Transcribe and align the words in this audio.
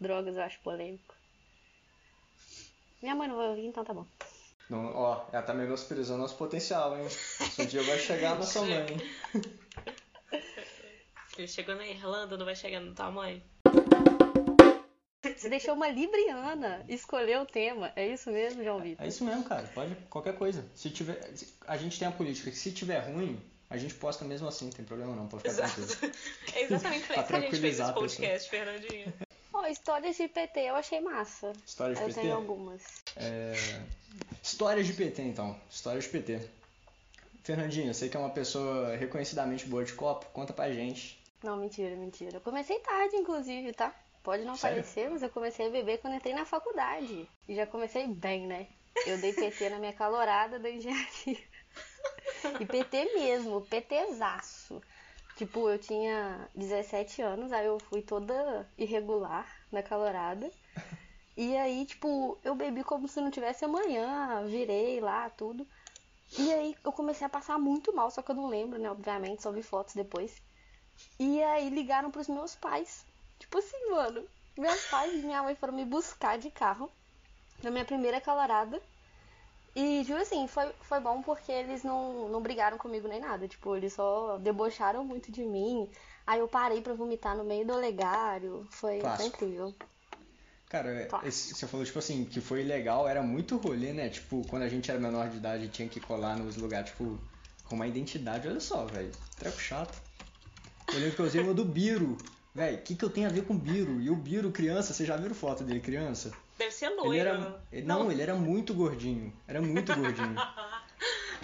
Drogas 0.00 0.36
eu 0.36 0.42
acho 0.42 0.60
polêmico. 0.60 1.14
Minha 3.02 3.14
mãe 3.14 3.28
não 3.28 3.36
vai 3.36 3.48
ouvir, 3.48 3.66
então 3.66 3.84
tá 3.84 3.94
bom. 3.94 4.06
Não, 4.68 4.94
ó, 4.94 5.26
ela 5.32 5.42
tá 5.42 5.54
menosprezando 5.54 6.20
nosso 6.20 6.36
potencial, 6.36 6.98
hein? 6.98 7.06
Esse 7.06 7.66
dia 7.66 7.82
vai 7.82 7.98
chegar 7.98 8.36
na 8.36 8.42
sua 8.42 8.62
mãe. 8.62 8.86
Ele 11.38 11.48
chegou 11.48 11.76
na 11.76 11.86
Irlanda, 11.86 12.36
não 12.36 12.44
vai 12.44 12.56
chegar 12.56 12.80
no 12.80 12.92
tua 12.94 13.10
mãe. 13.10 13.42
Você 15.22 15.48
deixou 15.48 15.74
uma 15.74 15.88
libriana 15.88 16.84
escolher 16.88 17.38
o 17.38 17.46
tema. 17.46 17.92
É 17.94 18.08
isso 18.08 18.30
mesmo, 18.30 18.64
João 18.64 18.80
Vitor? 18.80 19.04
É 19.04 19.08
isso 19.08 19.24
mesmo, 19.24 19.44
cara. 19.44 19.62
Pode 19.72 19.94
qualquer 20.10 20.36
coisa. 20.36 20.64
Se 20.74 20.90
tiver, 20.90 21.32
a 21.66 21.76
gente 21.76 21.96
tem 21.96 22.08
a 22.08 22.10
política 22.10 22.50
que 22.50 22.56
se 22.56 22.72
tiver 22.72 22.98
ruim, 22.98 23.40
a 23.70 23.76
gente 23.76 23.94
posta 23.94 24.24
mesmo 24.24 24.48
assim, 24.48 24.64
não 24.66 24.72
tem 24.72 24.84
problema 24.84 25.14
não, 25.14 25.28
pode 25.28 25.44
ficar 25.44 25.64
Exato. 25.64 25.86
tranquilo. 25.86 26.14
É 26.54 26.62
exatamente 26.62 27.06
pra 27.06 27.16
isso 27.16 27.26
que 27.28 27.34
a 27.36 27.40
gente 27.40 27.50
fez 27.50 27.76
tranquilizar 27.76 27.90
esse 27.90 27.98
podcast, 27.98 28.50
Fernandinho. 28.50 29.27
Histórias 29.70 30.16
de 30.16 30.28
PT 30.28 30.60
eu 30.60 30.76
achei 30.76 31.00
massa. 31.00 31.52
História 31.66 31.94
de 31.94 32.00
Eu 32.00 32.06
PT? 32.08 32.20
tenho 32.20 32.34
algumas. 32.34 32.82
É... 33.16 33.52
Histórias 34.42 34.86
de 34.86 34.92
PT, 34.92 35.22
então. 35.22 35.58
Histórias 35.70 36.04
de 36.04 36.10
PT. 36.10 36.40
Fernandinho, 37.42 37.92
você 37.94 38.08
que 38.08 38.16
é 38.16 38.20
uma 38.20 38.30
pessoa 38.30 38.96
reconhecidamente 38.96 39.66
boa 39.66 39.84
de 39.84 39.92
copo, 39.94 40.26
conta 40.32 40.52
pra 40.52 40.70
gente. 40.72 41.18
Não, 41.42 41.56
mentira, 41.56 41.94
mentira. 41.96 42.36
Eu 42.36 42.40
comecei 42.40 42.78
tarde, 42.80 43.16
inclusive, 43.16 43.72
tá? 43.72 43.94
Pode 44.22 44.44
não 44.44 44.56
Sério? 44.56 44.82
parecer, 44.82 45.08
mas 45.08 45.22
eu 45.22 45.30
comecei 45.30 45.66
a 45.66 45.70
beber 45.70 45.98
quando 45.98 46.16
entrei 46.16 46.34
na 46.34 46.44
faculdade. 46.44 47.28
E 47.48 47.54
já 47.54 47.66
comecei 47.66 48.06
bem, 48.06 48.46
né? 48.46 48.66
Eu 49.06 49.16
dei 49.18 49.32
PT 49.32 49.70
na 49.70 49.78
minha 49.78 49.92
calorada 49.92 50.58
da 50.58 50.68
engenharia. 50.68 51.38
E 52.60 52.66
PT 52.66 53.04
mesmo, 53.14 53.62
PTzaço. 53.62 54.82
Tipo, 55.38 55.70
eu 55.70 55.78
tinha 55.78 56.50
17 56.52 57.22
anos, 57.22 57.52
aí 57.52 57.64
eu 57.64 57.78
fui 57.78 58.02
toda 58.02 58.68
irregular 58.76 59.46
na 59.70 59.80
calorada. 59.84 60.50
E 61.36 61.56
aí, 61.56 61.86
tipo, 61.86 62.36
eu 62.42 62.56
bebi 62.56 62.82
como 62.82 63.06
se 63.06 63.20
não 63.20 63.30
tivesse 63.30 63.64
amanhã, 63.64 64.44
virei 64.48 64.98
lá, 65.00 65.30
tudo. 65.30 65.64
E 66.36 66.52
aí 66.52 66.76
eu 66.84 66.90
comecei 66.90 67.24
a 67.24 67.30
passar 67.30 67.56
muito 67.56 67.94
mal, 67.94 68.10
só 68.10 68.20
que 68.20 68.32
eu 68.32 68.34
não 68.34 68.48
lembro, 68.48 68.80
né? 68.80 68.90
Obviamente, 68.90 69.40
só 69.40 69.52
vi 69.52 69.62
fotos 69.62 69.94
depois. 69.94 70.42
E 71.20 71.40
aí 71.44 71.70
ligaram 71.70 72.10
pros 72.10 72.26
meus 72.26 72.56
pais. 72.56 73.06
Tipo 73.38 73.58
assim, 73.58 73.90
mano, 73.90 74.26
meus 74.56 74.84
pais 74.86 75.14
e 75.14 75.18
minha 75.24 75.40
mãe 75.40 75.54
foram 75.54 75.74
me 75.74 75.84
buscar 75.84 76.36
de 76.36 76.50
carro 76.50 76.90
na 77.62 77.70
minha 77.70 77.84
primeira 77.84 78.20
calorada. 78.20 78.82
E, 79.74 80.04
tipo 80.04 80.18
assim, 80.18 80.46
foi, 80.48 80.72
foi 80.80 81.00
bom 81.00 81.22
porque 81.22 81.52
eles 81.52 81.84
não, 81.84 82.28
não 82.28 82.40
brigaram 82.42 82.76
comigo 82.78 83.06
nem 83.06 83.20
nada. 83.20 83.46
Tipo, 83.46 83.76
eles 83.76 83.92
só 83.92 84.38
debocharam 84.38 85.04
muito 85.04 85.30
de 85.30 85.44
mim. 85.44 85.88
Aí 86.26 86.40
eu 86.40 86.48
parei 86.48 86.80
pra 86.80 86.94
vomitar 86.94 87.36
no 87.36 87.44
meio 87.44 87.66
do 87.66 87.74
olegário. 87.74 88.66
Foi, 88.70 89.00
incrível. 89.24 89.72
Cara, 90.68 91.06
Clássico. 91.06 91.28
esse- 91.28 91.54
você 91.54 91.66
falou, 91.66 91.86
tipo 91.86 91.98
assim, 91.98 92.24
que 92.24 92.40
foi 92.40 92.62
legal, 92.62 93.08
era 93.08 93.22
muito 93.22 93.56
rolê, 93.56 93.92
né? 93.92 94.08
Tipo, 94.08 94.42
quando 94.48 94.64
a 94.64 94.68
gente 94.68 94.90
era 94.90 95.00
menor 95.00 95.28
de 95.28 95.38
idade, 95.38 95.68
tinha 95.68 95.88
que 95.88 96.00
colar 96.00 96.36
nos 96.36 96.56
lugares, 96.56 96.90
tipo, 96.90 97.18
com 97.64 97.74
uma 97.76 97.86
identidade, 97.86 98.48
olha 98.48 98.60
só, 98.60 98.84
velho. 98.86 99.12
Treco 99.38 99.58
chato. 99.58 99.98
Eu 100.92 100.98
lembro 100.98 101.14
que 101.14 101.22
eu 101.22 101.26
usei 101.26 101.40
uma 101.40 101.54
do 101.54 101.64
Biro. 101.64 102.16
Velho, 102.54 102.78
o 102.78 102.82
que, 102.82 102.96
que 102.96 103.04
eu 103.04 103.10
tenho 103.10 103.28
a 103.28 103.30
ver 103.30 103.44
com 103.46 103.54
o 103.54 103.58
Biro? 103.58 104.00
E 104.00 104.10
o 104.10 104.16
Biro, 104.16 104.50
criança, 104.50 104.92
vocês 104.92 105.08
já 105.08 105.16
viram 105.16 105.34
foto 105.34 105.62
dele 105.64 105.80
criança? 105.80 106.32
Deve 106.58 106.70
ser 106.72 106.86
Ele 106.86 106.96
loiro. 106.96 107.18
era. 107.20 107.64
ele- 107.72 107.86
Não, 107.86 108.10
ele 108.10 108.20
era 108.20 108.34
muito 108.34 108.74
gordinho. 108.74 109.32
Era 109.46 109.62
muito 109.62 109.94
gordinho. 109.94 110.34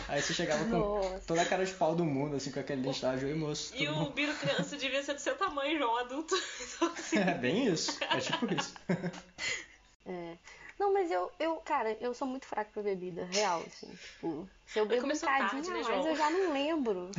Aí 0.08 0.20
você 0.20 0.34
chegava 0.34 0.64
com 0.64 0.78
Nossa. 0.78 1.20
toda 1.26 1.40
a 1.40 1.46
cara 1.46 1.64
de 1.64 1.72
pau 1.72 1.94
do 1.94 2.04
mundo, 2.04 2.36
assim, 2.36 2.50
com 2.50 2.60
aquele 2.60 2.82
identidade, 2.82 3.24
oi 3.24 3.32
moço. 3.34 3.74
E 3.76 3.88
o 3.88 3.94
bom?" 3.94 4.10
Biro 4.10 4.34
criança 4.34 4.76
devia 4.76 5.02
ser 5.02 5.14
do 5.14 5.20
seu 5.20 5.34
tamanho, 5.36 5.78
João, 5.78 5.96
adulto. 5.96 6.34
Então, 6.76 6.92
assim, 6.92 7.18
É 7.18 7.34
bem 7.34 7.66
isso. 7.68 7.96
É 8.02 8.18
tipo 8.20 8.52
isso. 8.52 8.74
É. 10.06 10.36
Não, 10.78 10.92
mas 10.92 11.10
eu, 11.10 11.30
eu, 11.38 11.56
cara, 11.64 11.96
eu 12.00 12.12
sou 12.12 12.26
muito 12.28 12.44
fraca 12.46 12.70
pra 12.74 12.82
bebida, 12.82 13.24
real, 13.32 13.62
assim. 13.66 13.88
Tipo, 13.88 14.46
se 14.66 14.78
eu 14.78 14.84
bebo 14.84 14.98
um 14.98 15.02
começou 15.02 15.26
cadinho 15.28 15.50
tarde, 15.62 15.70
né, 15.70 15.82
mais, 15.82 16.06
eu 16.06 16.16
já 16.16 16.30
não 16.30 16.52
lembro. 16.52 17.10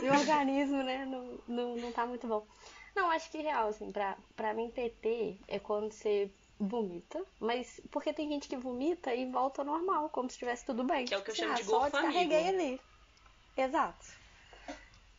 Meu 0.00 0.12
organismo, 0.14 0.82
né, 0.84 1.04
não, 1.06 1.38
não, 1.48 1.76
não 1.76 1.90
tá 1.92 2.06
muito 2.06 2.26
bom. 2.28 2.46
Não, 2.94 3.10
acho 3.10 3.30
que 3.30 3.38
real, 3.38 3.68
assim, 3.68 3.90
pra, 3.90 4.16
pra 4.36 4.54
mim 4.54 4.70
PT 4.70 5.36
é 5.48 5.58
quando 5.58 5.92
você 5.92 6.30
vomita, 6.58 7.24
mas 7.40 7.80
porque 7.90 8.12
tem 8.12 8.28
gente 8.28 8.48
que 8.48 8.56
vomita 8.56 9.14
e 9.14 9.30
volta 9.30 9.62
ao 9.62 9.66
normal, 9.66 10.08
como 10.10 10.28
se 10.28 10.34
estivesse 10.34 10.64
tudo 10.64 10.84
bem. 10.84 11.04
Que 11.04 11.14
é 11.14 11.18
o 11.18 11.22
que 11.22 11.30
eu 11.30 11.32
Assim, 11.32 11.42
chamo 11.42 11.54
ah, 11.54 11.56
de 11.56 11.64
só 11.64 11.70
golfo 11.78 11.90
descarreguei 11.90 12.48
ali. 12.48 12.80
Exato. 13.56 14.06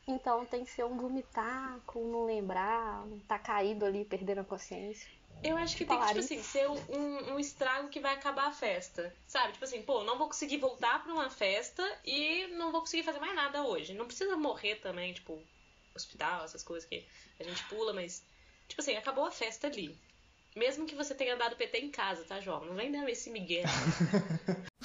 Então 0.07 0.45
tem 0.45 0.63
que 0.63 0.71
ser 0.71 0.85
um 0.85 0.97
vomitar 0.97 1.79
com 1.85 2.07
não 2.07 2.25
lembrar, 2.25 3.03
um 3.05 3.19
tá 3.27 3.39
caído 3.39 3.85
ali, 3.85 4.05
perdendo 4.05 4.41
a 4.41 4.43
consciência. 4.43 5.09
Eu 5.43 5.57
acho 5.57 5.75
que 5.75 5.85
tem 5.85 5.99
que, 5.99 6.07
tipo 6.07 6.19
assim, 6.19 6.41
ser 6.41 6.67
um, 6.69 7.33
um 7.33 7.39
estrago 7.39 7.89
que 7.89 7.99
vai 7.99 8.13
acabar 8.13 8.47
a 8.47 8.51
festa. 8.51 9.13
Sabe? 9.27 9.53
Tipo 9.53 9.65
assim, 9.65 9.81
pô, 9.81 10.03
não 10.03 10.17
vou 10.17 10.27
conseguir 10.27 10.57
voltar 10.57 11.03
pra 11.03 11.13
uma 11.13 11.29
festa 11.29 11.83
e 12.05 12.47
não 12.47 12.71
vou 12.71 12.81
conseguir 12.81 13.03
fazer 13.03 13.19
mais 13.19 13.35
nada 13.35 13.63
hoje. 13.63 13.93
Não 13.93 14.05
precisa 14.05 14.37
morrer 14.37 14.75
também, 14.75 15.13
tipo, 15.13 15.39
hospital, 15.95 16.43
essas 16.43 16.63
coisas 16.63 16.87
que 16.87 17.05
a 17.39 17.43
gente 17.43 17.63
pula, 17.65 17.93
mas. 17.93 18.23
Tipo 18.67 18.81
assim, 18.81 18.95
acabou 18.95 19.25
a 19.25 19.31
festa 19.31 19.67
ali. 19.67 19.97
Mesmo 20.55 20.85
que 20.85 20.95
você 20.95 21.13
tenha 21.13 21.35
dado 21.35 21.55
PT 21.55 21.79
em 21.79 21.91
casa, 21.91 22.23
tá, 22.23 22.39
João? 22.39 22.65
Não 22.65 22.75
vem 22.75 22.91
dar 22.91 23.07
esse 23.09 23.29
Miguel. 23.29 23.65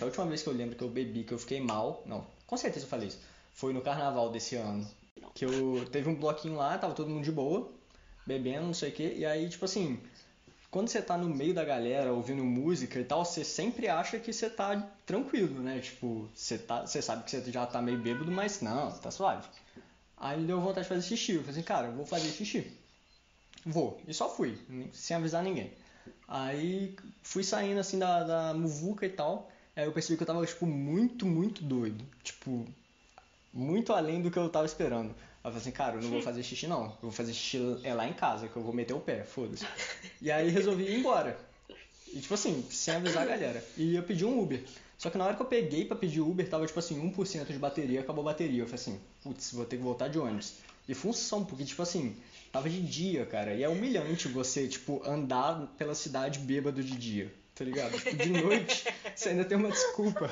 A 0.00 0.04
última 0.06 0.26
vez 0.26 0.42
que 0.42 0.48
eu 0.48 0.52
lembro 0.52 0.76
que 0.76 0.82
eu 0.82 0.88
bebi, 0.88 1.22
que 1.22 1.32
eu 1.32 1.38
fiquei 1.38 1.60
mal, 1.60 2.02
não, 2.04 2.26
com 2.46 2.56
certeza 2.56 2.84
eu 2.84 2.90
falei 2.90 3.08
isso, 3.08 3.20
foi 3.52 3.72
no 3.72 3.80
carnaval 3.80 4.28
desse 4.28 4.56
ano. 4.56 4.86
Que 5.32 5.44
eu 5.44 5.88
teve 5.90 6.08
um 6.08 6.16
bloquinho 6.16 6.56
lá, 6.56 6.76
tava 6.76 6.94
todo 6.94 7.08
mundo 7.08 7.22
de 7.22 7.30
boa, 7.30 7.72
bebendo, 8.26 8.66
não 8.66 8.74
sei 8.74 8.90
o 8.90 8.92
que, 8.92 9.14
e 9.14 9.24
aí, 9.24 9.48
tipo 9.48 9.64
assim, 9.64 10.02
quando 10.74 10.88
você 10.88 11.00
tá 11.00 11.16
no 11.16 11.28
meio 11.28 11.54
da 11.54 11.64
galera 11.64 12.12
ouvindo 12.12 12.42
música 12.42 12.98
e 12.98 13.04
tal, 13.04 13.24
você 13.24 13.44
sempre 13.44 13.86
acha 13.86 14.18
que 14.18 14.32
você 14.32 14.50
tá 14.50 14.76
tranquilo, 15.06 15.62
né? 15.62 15.78
Tipo, 15.78 16.28
você, 16.34 16.58
tá, 16.58 16.84
você 16.84 17.00
sabe 17.00 17.22
que 17.22 17.30
você 17.30 17.52
já 17.52 17.64
tá 17.64 17.80
meio 17.80 17.96
bêbado, 17.96 18.28
mas 18.32 18.60
não, 18.60 18.90
tá 18.90 19.08
suave. 19.08 19.46
Aí 20.16 20.44
deu 20.44 20.60
vontade 20.60 20.82
de 20.82 20.88
fazer 20.88 21.02
xixi. 21.02 21.34
Eu 21.34 21.42
falei 21.42 21.52
assim, 21.52 21.62
cara, 21.62 21.86
eu 21.86 21.92
vou 21.92 22.04
fazer 22.04 22.28
xixi. 22.28 22.76
Vou. 23.64 24.00
E 24.04 24.12
só 24.12 24.28
fui, 24.28 24.58
sem 24.92 25.16
avisar 25.16 25.44
ninguém. 25.44 25.72
Aí 26.26 26.96
fui 27.22 27.44
saindo 27.44 27.78
assim 27.78 28.00
da, 28.00 28.24
da 28.24 28.52
muvuca 28.52 29.06
e 29.06 29.10
tal. 29.10 29.48
Aí 29.76 29.84
eu 29.84 29.92
percebi 29.92 30.16
que 30.16 30.24
eu 30.24 30.26
tava, 30.26 30.44
tipo, 30.44 30.66
muito, 30.66 31.24
muito 31.24 31.62
doido. 31.62 32.04
Tipo, 32.24 32.66
muito 33.52 33.92
além 33.92 34.20
do 34.20 34.28
que 34.28 34.40
eu 34.40 34.48
tava 34.48 34.66
esperando. 34.66 35.14
Eu 35.44 35.50
falei 35.50 35.58
assim, 35.58 35.70
cara, 35.72 35.96
eu 35.96 36.02
não 36.02 36.10
vou 36.10 36.22
fazer 36.22 36.42
xixi 36.42 36.66
não. 36.66 36.84
Eu 36.84 37.02
vou 37.02 37.12
fazer 37.12 37.34
xixi 37.34 37.78
é 37.82 37.92
lá 37.92 38.08
em 38.08 38.14
casa, 38.14 38.48
que 38.48 38.56
eu 38.56 38.62
vou 38.62 38.72
meter 38.72 38.94
o 38.94 39.00
pé, 39.00 39.24
foda-se. 39.24 39.66
E 40.22 40.30
aí 40.30 40.48
resolvi 40.48 40.84
ir 40.84 40.98
embora. 40.98 41.38
E 42.14 42.18
tipo 42.18 42.32
assim, 42.32 42.64
sem 42.70 42.94
avisar 42.94 43.24
a 43.24 43.26
galera. 43.26 43.62
E 43.76 43.94
eu 43.94 44.02
pedi 44.02 44.24
um 44.24 44.40
Uber. 44.40 44.64
Só 44.96 45.10
que 45.10 45.18
na 45.18 45.24
hora 45.26 45.34
que 45.34 45.42
eu 45.42 45.46
peguei 45.46 45.84
pra 45.84 45.96
pedir 45.96 46.20
Uber, 46.20 46.48
tava 46.48 46.66
tipo 46.66 46.78
assim, 46.78 46.98
1% 47.12 47.46
de 47.46 47.58
bateria, 47.58 48.00
acabou 48.00 48.22
a 48.22 48.32
bateria. 48.32 48.62
Eu 48.62 48.66
falei 48.66 48.80
assim, 48.80 49.00
putz, 49.22 49.52
vou 49.52 49.66
ter 49.66 49.76
que 49.76 49.82
voltar 49.82 50.08
de 50.08 50.18
ônibus. 50.18 50.54
E 50.88 50.94
função, 50.94 51.44
porque 51.44 51.64
tipo 51.64 51.82
assim, 51.82 52.16
tava 52.50 52.70
de 52.70 52.80
dia, 52.80 53.26
cara. 53.26 53.52
E 53.52 53.62
é 53.62 53.68
humilhante 53.68 54.28
você, 54.28 54.66
tipo, 54.66 55.02
andar 55.06 55.66
pela 55.76 55.94
cidade 55.94 56.38
bêbado 56.38 56.82
de 56.82 56.96
dia. 56.96 57.34
Tá 57.54 57.64
ligado? 57.64 57.98
Tipo, 57.98 58.16
de 58.16 58.30
noite, 58.30 58.84
você 59.14 59.28
ainda 59.28 59.44
tem 59.44 59.58
uma 59.58 59.70
desculpa. 59.70 60.30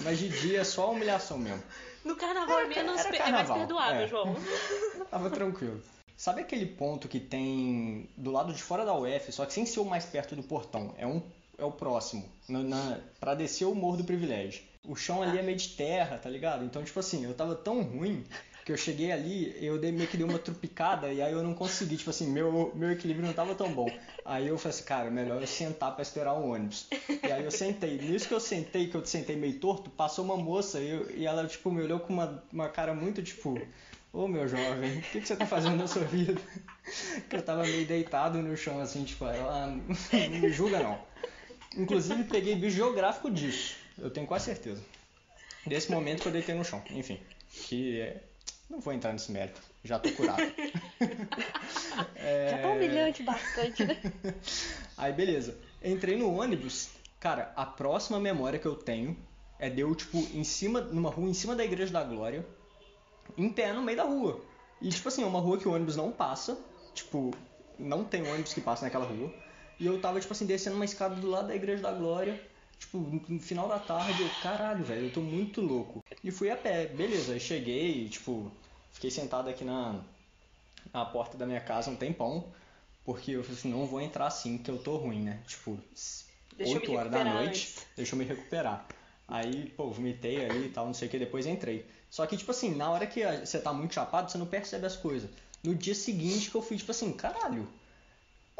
Mas 0.00 0.18
de 0.18 0.28
dia 0.28 0.60
é 0.60 0.64
só 0.64 0.90
humilhação 0.90 1.38
mesmo. 1.38 1.62
No 2.04 2.16
carnaval 2.16 2.58
é 2.58 2.62
Era 2.64 2.74
ca- 2.74 2.82
menos 2.82 3.00
era 3.00 3.08
é 3.16 3.18
mais 3.18 3.22
carnaval, 3.32 3.58
perdoável, 3.58 4.00
é. 4.02 4.08
João. 4.08 4.36
Tava 5.10 5.30
tranquilo. 5.30 5.80
Sabe 6.16 6.42
aquele 6.42 6.66
ponto 6.66 7.08
que 7.08 7.18
tem 7.18 8.08
do 8.16 8.30
lado 8.30 8.52
de 8.52 8.62
fora 8.62 8.84
da 8.84 8.94
UF, 8.94 9.32
só 9.32 9.46
que 9.46 9.52
sem 9.54 9.64
ser 9.66 9.80
o 9.80 9.84
mais 9.84 10.04
perto 10.04 10.36
do 10.36 10.42
portão? 10.42 10.94
É, 10.98 11.06
um, 11.06 11.22
é 11.58 11.64
o 11.64 11.72
próximo, 11.72 12.28
na, 12.48 12.62
na, 12.62 12.98
pra 13.18 13.34
descer 13.34 13.64
o 13.66 13.74
Morro 13.74 13.98
do 13.98 14.04
Privilégio. 14.04 14.62
O 14.86 14.94
chão 14.96 15.22
ali 15.22 15.38
é 15.38 15.42
meio 15.42 15.56
de 15.58 15.68
terra, 15.70 16.18
tá 16.18 16.28
ligado? 16.28 16.64
Então, 16.64 16.82
tipo 16.82 16.98
assim, 17.00 17.24
eu 17.24 17.34
tava 17.34 17.54
tão 17.54 17.82
ruim 17.82 18.24
eu 18.70 18.76
cheguei 18.76 19.12
ali, 19.12 19.56
eu 19.60 19.78
dei, 19.78 19.92
meio 19.92 20.08
que 20.08 20.16
dei 20.16 20.26
uma 20.26 20.38
trupicada 20.38 21.12
e 21.12 21.20
aí 21.20 21.32
eu 21.32 21.42
não 21.42 21.54
consegui, 21.54 21.96
tipo 21.96 22.10
assim, 22.10 22.30
meu, 22.30 22.72
meu 22.74 22.90
equilíbrio 22.90 23.26
não 23.26 23.32
tava 23.32 23.54
tão 23.54 23.72
bom. 23.72 23.90
Aí 24.24 24.48
eu 24.48 24.58
falei 24.58 24.76
assim, 24.76 24.84
cara, 24.84 25.10
melhor 25.10 25.40
eu 25.40 25.46
sentar 25.46 25.92
pra 25.92 26.02
esperar 26.02 26.34
o 26.34 26.50
ônibus. 26.50 26.88
E 27.22 27.32
aí 27.32 27.44
eu 27.44 27.50
sentei. 27.50 27.98
Nisso 27.98 28.28
que 28.28 28.34
eu 28.34 28.40
sentei, 28.40 28.88
que 28.88 28.94
eu 28.94 29.04
sentei 29.04 29.36
meio 29.36 29.58
torto, 29.58 29.90
passou 29.90 30.24
uma 30.24 30.36
moça 30.36 30.80
e, 30.80 31.20
e 31.20 31.26
ela, 31.26 31.46
tipo, 31.46 31.70
me 31.70 31.82
olhou 31.82 32.00
com 32.00 32.12
uma, 32.12 32.42
uma 32.52 32.68
cara 32.68 32.94
muito, 32.94 33.22
tipo, 33.22 33.60
ô 34.12 34.26
meu 34.26 34.46
jovem, 34.48 34.98
o 34.98 35.02
que, 35.02 35.20
que 35.20 35.26
você 35.26 35.36
tá 35.36 35.46
fazendo 35.46 35.76
na 35.76 35.86
sua 35.86 36.04
vida? 36.04 36.40
Que 37.28 37.36
eu 37.36 37.42
tava 37.42 37.62
meio 37.62 37.86
deitado 37.86 38.42
no 38.42 38.56
chão, 38.56 38.80
assim, 38.80 39.04
tipo, 39.04 39.24
ela 39.24 39.66
não 39.68 40.38
me 40.40 40.50
julga 40.50 40.80
não. 40.80 40.98
Inclusive 41.76 42.24
peguei 42.24 42.56
bicho 42.56 42.76
geográfico 42.76 43.30
disso, 43.30 43.76
eu 43.98 44.10
tenho 44.10 44.26
quase 44.26 44.46
certeza. 44.46 44.82
Desse 45.66 45.90
momento 45.90 46.22
que 46.22 46.28
eu 46.28 46.32
deitei 46.32 46.54
no 46.54 46.64
chão, 46.64 46.82
enfim. 46.90 47.20
Que 47.68 48.00
é... 48.00 48.22
Não 48.70 48.78
vou 48.78 48.92
entrar 48.92 49.12
nesse 49.12 49.32
mérito, 49.32 49.60
já 49.82 49.98
tô 49.98 50.10
curado. 50.12 50.40
Já 52.50 52.58
tá 52.62 52.68
humilhante 52.68 53.22
bastante, 53.22 53.84
né? 53.84 54.00
Aí 54.96 55.12
beleza. 55.12 55.58
Entrei 55.82 56.16
no 56.16 56.32
ônibus. 56.32 56.90
Cara, 57.18 57.52
a 57.56 57.66
próxima 57.66 58.20
memória 58.20 58.58
que 58.58 58.66
eu 58.66 58.76
tenho 58.76 59.16
é 59.58 59.68
de 59.68 59.80
eu, 59.80 59.94
tipo, 59.94 60.18
em 60.18 60.44
cima, 60.44 60.80
numa 60.80 61.10
rua 61.10 61.28
em 61.28 61.34
cima 61.34 61.56
da 61.56 61.64
Igreja 61.64 61.92
da 61.92 62.04
Glória, 62.04 62.46
em 63.36 63.48
pé 63.50 63.72
no 63.72 63.82
meio 63.82 63.96
da 63.96 64.04
rua. 64.04 64.40
E 64.80 64.88
tipo 64.88 65.08
assim, 65.08 65.22
é 65.22 65.26
uma 65.26 65.40
rua 65.40 65.58
que 65.58 65.66
o 65.66 65.72
ônibus 65.72 65.96
não 65.96 66.12
passa. 66.12 66.56
Tipo, 66.94 67.32
não 67.78 68.04
tem 68.04 68.22
ônibus 68.22 68.54
que 68.54 68.60
passa 68.60 68.84
naquela 68.84 69.04
rua. 69.04 69.32
E 69.78 69.86
eu 69.86 70.00
tava, 70.00 70.20
tipo 70.20 70.32
assim, 70.32 70.46
descendo 70.46 70.76
uma 70.76 70.84
escada 70.84 71.16
do 71.16 71.28
lado 71.28 71.48
da 71.48 71.56
Igreja 71.56 71.82
da 71.82 71.92
Glória. 71.92 72.40
Tipo, 72.80 72.98
no 72.98 73.38
final 73.38 73.68
da 73.68 73.78
tarde, 73.78 74.22
eu, 74.22 74.28
caralho, 74.42 74.82
velho, 74.82 75.06
eu 75.06 75.12
tô 75.12 75.20
muito 75.20 75.60
louco. 75.60 76.02
E 76.24 76.30
fui 76.30 76.50
a 76.50 76.56
pé, 76.56 76.86
beleza. 76.86 77.34
Aí 77.34 77.38
cheguei, 77.38 78.08
tipo, 78.08 78.50
fiquei 78.90 79.10
sentado 79.10 79.48
aqui 79.50 79.62
na, 79.64 80.00
na 80.92 81.04
porta 81.04 81.36
da 81.36 81.46
minha 81.46 81.60
casa 81.60 81.90
um 81.90 81.96
tempão. 81.96 82.52
Porque 83.04 83.32
eu 83.32 83.42
falei 83.42 83.58
assim, 83.58 83.70
não 83.70 83.86
vou 83.86 84.00
entrar 84.00 84.26
assim, 84.26 84.58
que 84.58 84.70
eu 84.70 84.78
tô 84.78 84.96
ruim, 84.96 85.22
né? 85.22 85.42
Tipo, 85.46 85.78
Deixa 86.56 86.78
eu 86.78 86.80
me 86.80 86.88
8 86.88 86.92
horas 86.92 87.12
da 87.12 87.24
noite, 87.24 87.74
antes. 87.74 87.86
deixa 87.96 88.14
eu 88.14 88.18
me 88.18 88.24
recuperar. 88.24 88.86
Aí, 89.28 89.70
pô, 89.76 89.90
vomitei 89.90 90.44
ali 90.44 90.66
e 90.66 90.70
tal, 90.70 90.86
não 90.86 90.94
sei 90.94 91.06
o 91.08 91.10
que, 91.10 91.18
depois 91.18 91.46
entrei. 91.46 91.86
Só 92.10 92.26
que, 92.26 92.36
tipo 92.36 92.50
assim, 92.50 92.74
na 92.74 92.90
hora 92.90 93.06
que 93.06 93.22
você 93.38 93.60
tá 93.60 93.72
muito 93.72 93.94
chapado, 93.94 94.30
você 94.30 94.38
não 94.38 94.46
percebe 94.46 94.86
as 94.86 94.96
coisas. 94.96 95.30
No 95.62 95.74
dia 95.74 95.94
seguinte 95.94 96.50
que 96.50 96.56
eu 96.56 96.62
fui, 96.62 96.76
tipo 96.76 96.90
assim, 96.90 97.12
caralho, 97.12 97.68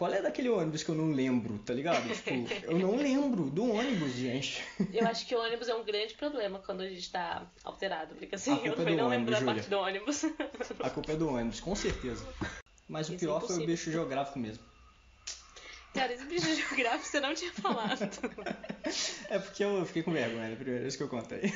qual 0.00 0.14
é 0.14 0.22
daquele 0.22 0.48
ônibus 0.48 0.82
que 0.82 0.88
eu 0.88 0.94
não 0.94 1.12
lembro, 1.12 1.58
tá 1.58 1.74
ligado? 1.74 2.08
Tipo, 2.08 2.70
eu 2.72 2.78
não 2.78 2.96
lembro 2.96 3.50
do 3.50 3.70
ônibus, 3.70 4.14
gente. 4.14 4.64
Eu 4.94 5.06
acho 5.06 5.26
que 5.26 5.34
o 5.34 5.38
ônibus 5.38 5.68
é 5.68 5.74
um 5.74 5.84
grande 5.84 6.14
problema 6.14 6.58
quando 6.58 6.80
a 6.80 6.88
gente 6.88 7.12
tá 7.12 7.46
alterado. 7.62 8.14
Porque 8.14 8.34
assim, 8.34 8.58
eu 8.64 8.72
é 8.72 8.96
não 8.96 9.08
lembro 9.08 9.30
da 9.30 9.42
parte 9.42 9.68
do 9.68 9.76
ônibus. 9.76 10.24
A 10.82 10.88
culpa 10.88 11.12
é 11.12 11.16
do 11.16 11.28
ônibus, 11.28 11.60
com 11.60 11.76
certeza. 11.76 12.26
Mas 12.88 13.10
o 13.10 13.14
Isso 13.14 13.24
é 13.24 13.28
pior 13.28 13.40
foi 13.42 13.62
o 13.62 13.66
bicho 13.66 13.92
geográfico 13.92 14.38
mesmo. 14.38 14.64
Cara, 15.92 16.12
esse 16.12 16.24
bicho 16.24 16.46
geográfico 16.54 17.04
você 17.04 17.18
não 17.20 17.34
tinha 17.34 17.52
falado. 17.52 17.98
É 19.28 19.38
porque 19.38 19.64
eu 19.64 19.84
fiquei 19.84 20.02
com 20.02 20.12
vergonha 20.12 20.54
primeira 20.56 20.80
vez 20.82 20.94
que 20.96 21.02
eu 21.02 21.08
contei. 21.08 21.52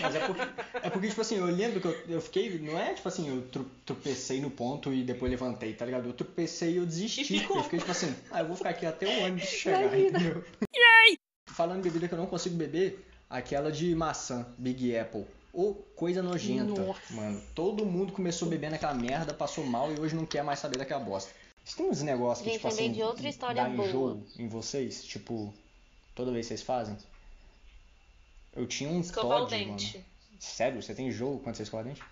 Mas 0.00 0.14
é 0.14 0.26
porque, 0.26 0.42
é 0.74 0.90
porque 0.90 1.08
tipo 1.08 1.20
assim, 1.20 1.36
eu 1.38 1.46
lembro 1.46 1.80
que 1.80 1.86
eu, 1.88 2.00
eu 2.08 2.20
fiquei. 2.20 2.58
Não 2.58 2.78
é 2.78 2.94
tipo 2.94 3.08
assim, 3.08 3.28
eu 3.28 3.42
tro- 3.48 3.70
tropecei 3.84 4.40
no 4.40 4.50
ponto 4.50 4.92
e 4.92 5.02
depois 5.02 5.30
levantei, 5.30 5.72
tá 5.74 5.84
ligado? 5.84 6.06
Eu 6.08 6.12
tropecei 6.12 6.72
e 6.72 6.76
eu 6.76 6.86
desisti. 6.86 7.36
E. 7.36 7.42
Eu 7.44 7.62
fiquei 7.64 7.78
tipo 7.80 7.90
assim, 7.90 8.14
ah, 8.30 8.40
eu 8.40 8.46
vou 8.46 8.56
ficar 8.56 8.70
aqui 8.70 8.86
até 8.86 9.06
o 9.06 9.24
ônibus 9.24 9.48
chegar, 9.48 9.82
Imagina. 9.82 10.18
entendeu? 10.18 10.44
Falando 11.46 11.78
em 11.80 11.82
bebida 11.82 12.06
que 12.06 12.14
eu 12.14 12.18
não 12.18 12.26
consigo 12.26 12.54
beber, 12.56 13.04
aquela 13.28 13.72
de 13.72 13.94
maçã, 13.94 14.46
Big 14.56 14.96
Apple. 14.96 15.24
Ô, 15.52 15.74
coisa 15.96 16.22
nojenta, 16.22 16.80
Nossa. 16.80 17.00
mano. 17.14 17.42
Todo 17.54 17.84
mundo 17.84 18.12
começou 18.12 18.48
bebendo 18.48 18.76
aquela 18.76 18.94
merda, 18.94 19.34
passou 19.34 19.64
mal 19.66 19.92
e 19.92 19.98
hoje 19.98 20.14
não 20.14 20.24
quer 20.24 20.44
mais 20.44 20.60
saber 20.60 20.78
daquela 20.78 21.00
bosta. 21.02 21.32
Vocês 21.68 21.76
têm 21.76 21.86
uns 21.90 22.02
negócios 22.02 22.42
que, 22.42 22.50
Gente, 22.50 22.56
tipo 22.60 22.68
assim, 22.68 22.92
de 22.92 23.02
outra 23.02 23.28
história 23.28 23.62
dá 23.62 23.68
boa. 23.68 23.86
enjoo 23.86 24.26
em 24.38 24.48
vocês? 24.48 25.04
Tipo, 25.04 25.52
toda 26.14 26.32
vez 26.32 26.46
que 26.46 26.48
vocês 26.54 26.62
fazem? 26.62 26.96
Eu 28.56 28.66
tinha 28.66 28.88
um 28.88 29.00
Escovar 29.00 29.42
o 29.42 29.46
Todd, 29.46 29.54
mano. 29.66 29.76
dente. 29.76 30.02
Sério? 30.40 30.80
Você 30.82 30.94
tem 30.94 31.08
enjoo 31.08 31.38
quando 31.40 31.56
você 31.56 31.64
escova 31.64 31.82
o 31.82 31.86
dente? 31.86 32.02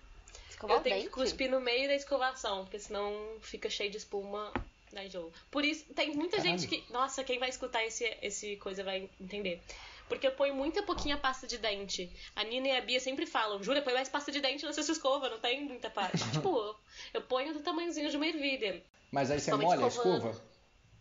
Escovar 0.50 0.76
Eu 0.76 0.80
o 0.80 0.82
tenho 0.82 0.96
que 0.96 1.02
dente? 1.04 1.14
cuspir 1.14 1.50
no 1.50 1.58
meio 1.58 1.88
da 1.88 1.94
escovação, 1.94 2.64
porque 2.64 2.78
senão 2.78 3.10
fica 3.40 3.70
cheio 3.70 3.90
de 3.90 3.96
espuma 3.96 4.52
da 4.92 5.02
enjoo. 5.02 5.32
Por 5.50 5.64
isso, 5.64 5.86
tem 5.94 6.14
muita 6.14 6.36
Caralho. 6.36 6.58
gente 6.58 6.68
que. 6.68 6.92
Nossa, 6.92 7.24
quem 7.24 7.38
vai 7.38 7.48
escutar 7.48 7.82
esse, 7.82 8.04
esse 8.20 8.56
coisa 8.56 8.84
vai 8.84 9.08
entender. 9.18 9.62
Porque 10.06 10.26
eu 10.26 10.32
ponho 10.32 10.54
muita 10.54 10.82
pouquinha 10.82 11.16
pasta 11.16 11.46
de 11.46 11.56
dente. 11.56 12.10
A 12.36 12.44
Nina 12.44 12.68
e 12.68 12.76
a 12.76 12.80
Bia 12.82 13.00
sempre 13.00 13.24
falam, 13.24 13.62
Júlia, 13.62 13.80
põe 13.82 13.94
mais 13.94 14.08
pasta 14.10 14.30
de 14.30 14.40
dente 14.40 14.66
na 14.66 14.72
sua 14.74 14.82
escova, 14.82 15.30
não 15.30 15.40
tem 15.40 15.64
muita 15.64 15.88
pasta. 15.88 16.18
tipo, 16.30 16.76
eu 17.14 17.22
ponho 17.22 17.54
do 17.54 17.60
tamanhozinho 17.60 18.10
de 18.10 18.16
uma 18.18 18.26
ervilha. 18.26 18.84
Mas 19.10 19.30
aí 19.30 19.40
você 19.40 19.54
molha 19.54 19.84
a 19.84 19.88
escovando. 19.88 20.16
escova? 20.28 20.44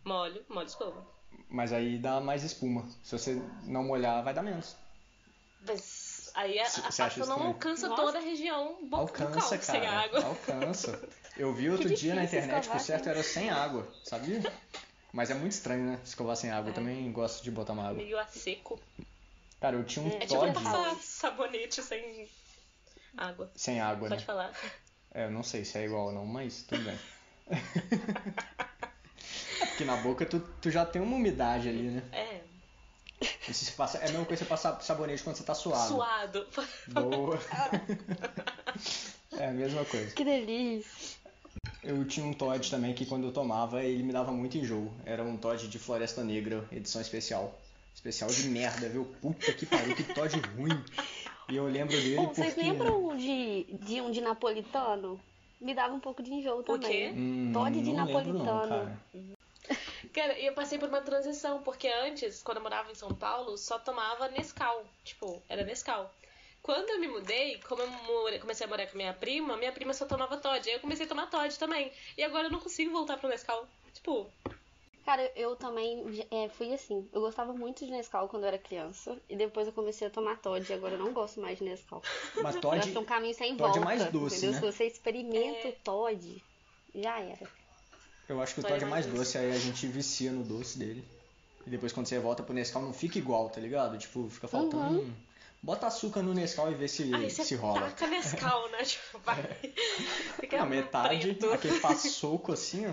Molho, 0.04 0.44
molho 0.48 0.60
a 0.60 0.64
escova. 0.64 1.06
Mas 1.48 1.72
aí 1.72 1.98
dá 1.98 2.20
mais 2.20 2.42
espuma. 2.44 2.88
Se 3.02 3.12
você 3.18 3.42
não 3.64 3.84
molhar, 3.84 4.22
vai 4.24 4.32
dar 4.32 4.42
menos. 4.42 4.76
Mas 5.66 6.30
aí 6.34 6.58
a, 6.58 6.66
a 6.66 6.70
pasta 6.82 7.02
não 7.04 7.08
estranho? 7.24 7.42
alcança 7.48 7.88
Nossa. 7.88 8.02
toda 8.02 8.18
a 8.18 8.20
região 8.22 8.78
bo- 8.88 8.96
Alcança, 8.96 9.26
bucal 9.34 9.48
cara. 9.50 9.62
sem 9.62 9.86
água. 9.86 10.24
Alcança. 10.24 11.08
Eu 11.36 11.52
vi 11.52 11.68
outro 11.70 11.92
dia 11.94 12.14
na 12.14 12.24
internet 12.24 12.68
que 12.68 12.76
o 12.76 12.80
certo 12.80 13.08
era 13.08 13.22
sem 13.22 13.50
água, 13.50 13.86
sabia? 14.04 14.40
Mas 15.12 15.30
é 15.30 15.34
muito 15.34 15.52
estranho, 15.52 15.84
né? 15.84 16.00
Escovar 16.04 16.36
sem 16.36 16.50
água. 16.50 16.70
Eu 16.70 16.74
também 16.74 17.10
gosto 17.12 17.42
de 17.42 17.50
botar 17.50 17.72
uma 17.72 17.84
água. 17.88 18.02
Meio 18.02 18.18
a 18.18 18.26
seco. 18.26 18.78
Cara, 19.60 19.76
eu 19.76 19.84
tinha 19.84 20.04
um 20.04 20.08
É 20.08 20.20
tipo 20.26 20.34
Todd 20.40 20.52
passar 20.52 20.94
sabonete 20.96 21.82
sem 21.82 22.28
água. 23.16 23.50
sem 23.56 23.80
água, 23.80 24.08
né? 24.08 24.16
Pode 24.16 24.26
falar. 24.26 24.52
É, 25.12 25.24
eu 25.24 25.30
não 25.30 25.42
sei 25.42 25.64
se 25.64 25.78
é 25.78 25.84
igual 25.86 26.06
ou 26.06 26.12
não, 26.12 26.26
mas 26.26 26.62
tudo 26.62 26.84
bem. 26.84 26.98
é 27.50 27.56
porque 29.66 29.84
na 29.84 29.96
boca 29.96 30.24
tu, 30.26 30.40
tu 30.60 30.70
já 30.70 30.84
tem 30.84 31.02
uma 31.02 31.16
umidade 31.16 31.68
ali, 31.68 31.82
né? 31.82 32.02
É, 32.12 32.40
você 33.52 33.72
passa, 33.72 33.98
é 33.98 34.04
a 34.04 34.10
mesma 34.10 34.24
coisa 34.24 34.44
você 34.44 34.48
passar 34.48 34.80
sabonete 34.80 35.22
quando 35.22 35.36
você 35.36 35.44
tá 35.44 35.54
suado. 35.54 35.88
suado. 35.88 36.46
Boa. 36.88 37.40
é 39.38 39.48
a 39.48 39.52
mesma 39.52 39.84
coisa. 39.84 40.14
Que 40.14 40.24
delícia. 40.24 41.16
Eu 41.82 42.04
tinha 42.04 42.26
um 42.26 42.32
Todd 42.32 42.68
também 42.70 42.94
que 42.94 43.06
quando 43.06 43.28
eu 43.28 43.32
tomava 43.32 43.82
ele 43.82 44.02
me 44.02 44.12
dava 44.12 44.32
muito 44.32 44.58
enjoo. 44.58 44.92
Era 45.04 45.22
um 45.22 45.36
Todd 45.36 45.68
de 45.68 45.78
Floresta 45.78 46.24
Negra, 46.24 46.64
edição 46.70 47.00
especial. 47.00 47.58
Especial 47.94 48.28
de 48.28 48.48
merda, 48.48 48.88
viu? 48.88 49.04
Puta 49.22 49.52
que 49.52 49.64
pariu, 49.64 49.96
que 49.96 50.02
Todd 50.02 50.38
ruim. 50.56 50.84
E 51.48 51.56
eu 51.56 51.66
lembro 51.66 51.96
dele 51.96 52.18
Ô, 52.18 52.24
porque... 52.24 52.42
vocês 52.42 52.56
lembram 52.56 53.16
de, 53.16 53.66
de 53.80 54.00
um 54.00 54.10
de 54.10 54.20
napolitano? 54.20 55.18
Me 55.60 55.74
dava 55.74 55.94
um 55.94 56.00
pouco 56.00 56.22
de 56.22 56.32
enjoo 56.32 56.62
quê? 56.62 56.72
também. 56.72 57.12
Hum, 57.12 57.50
Todd 57.52 57.80
de 57.80 57.92
não 57.92 58.04
lembro 58.04 58.32
não, 58.34 58.44
napolitano. 58.44 58.68
cara. 58.68 59.36
Cara, 60.12 60.38
e 60.38 60.46
eu 60.46 60.52
passei 60.54 60.78
por 60.78 60.88
uma 60.88 61.00
transição, 61.00 61.62
porque 61.62 61.88
antes, 61.88 62.42
quando 62.42 62.58
eu 62.58 62.62
morava 62.62 62.90
em 62.90 62.94
São 62.94 63.08
Paulo, 63.14 63.56
só 63.58 63.78
tomava 63.78 64.28
Nescau. 64.28 64.84
Tipo, 65.04 65.42
era 65.48 65.64
Nescau. 65.64 66.14
Quando 66.62 66.90
eu 66.90 67.00
me 67.00 67.08
mudei, 67.08 67.60
como 67.68 67.82
eu 67.82 67.88
more- 67.88 68.38
comecei 68.38 68.66
a 68.66 68.68
morar 68.68 68.86
com 68.86 68.96
minha 68.96 69.12
prima, 69.12 69.56
minha 69.56 69.72
prima 69.72 69.92
só 69.92 70.06
tomava 70.06 70.36
Todd. 70.36 70.68
Aí 70.68 70.74
eu 70.76 70.80
comecei 70.80 71.06
a 71.06 71.08
tomar 71.08 71.26
Todd 71.28 71.58
também. 71.58 71.92
E 72.16 72.22
agora 72.22 72.46
eu 72.46 72.50
não 72.50 72.60
consigo 72.60 72.90
voltar 72.92 73.16
pro 73.18 73.28
Nescau. 73.28 73.66
Tipo, 73.92 74.30
Cara, 75.06 75.30
eu 75.36 75.54
também 75.54 76.26
é, 76.32 76.48
fui 76.48 76.74
assim. 76.74 77.08
Eu 77.12 77.20
gostava 77.20 77.52
muito 77.52 77.84
de 77.86 77.92
Nescau 77.92 78.28
quando 78.28 78.42
eu 78.42 78.48
era 78.48 78.58
criança. 78.58 79.16
E 79.30 79.36
depois 79.36 79.68
eu 79.68 79.72
comecei 79.72 80.08
a 80.08 80.10
tomar 80.10 80.36
Todd. 80.38 80.68
E 80.68 80.74
agora 80.74 80.94
eu 80.94 80.98
não 80.98 81.12
gosto 81.12 81.40
mais 81.40 81.58
de 81.58 81.64
Nescau. 81.64 82.02
Mas 82.42 82.56
Eu 82.56 82.60
Todd, 82.60 82.78
acho 82.80 82.90
que 82.90 82.96
é 82.96 83.00
um 83.00 83.04
caminho 83.04 83.32
sem 83.34 83.56
Todd 83.56 83.70
é 83.70 83.80
volta. 83.80 83.84
mais 83.84 84.04
doce, 84.12 84.36
entendeu? 84.38 84.52
né? 84.52 84.60
Se 84.60 84.66
você 84.78 84.84
experimenta 84.88 85.68
É. 85.68 85.70
o 85.70 85.72
Todd, 85.84 86.44
já 86.94 87.20
era. 87.20 87.48
eu 88.28 88.42
acho 88.42 88.54
que 88.54 88.60
o 88.60 88.62
Todd 88.64 88.72
Todd 88.74 88.84
é 88.84 88.86
é 88.86 88.90
mais 88.90 89.06
mais 89.06 89.18
doce, 89.18 89.38
aí 89.38 89.52
a 89.52 89.58
gente 89.58 89.86
vicia 89.86 90.32
no 90.32 90.42
doce 90.42 90.76
dele. 90.76 91.04
E 91.64 91.70
depois 91.70 91.92
quando 91.92 92.06
você 92.06 92.18
volta 92.18 92.42
pro 92.42 92.52
Nescau 92.52 92.82
não 92.82 92.92
fica 92.92 93.16
igual, 93.16 93.48
tá 93.48 93.60
ligado? 93.60 93.96
Tipo, 93.98 94.28
fica 94.28 94.48
faltando... 94.48 95.00
Uhum. 95.02 95.12
Bota 95.62 95.86
açúcar 95.86 96.22
no 96.22 96.34
Nescau 96.34 96.70
e 96.70 96.74
vê 96.74 96.86
se, 96.86 97.12
aí 97.14 97.30
se 97.30 97.42
você 97.44 97.54
rola. 97.56 97.80
taca 97.80 98.06
Nescau, 98.08 98.68
né? 98.70 98.84
Tipo, 98.84 99.18
vai. 99.20 99.42
Fica 100.38 100.58
Não, 100.58 100.66
metade, 100.66 101.18
preto. 101.34 101.52
aquele 101.52 101.80
passoco 101.80 102.52
assim, 102.52 102.84
ó. 102.86 102.92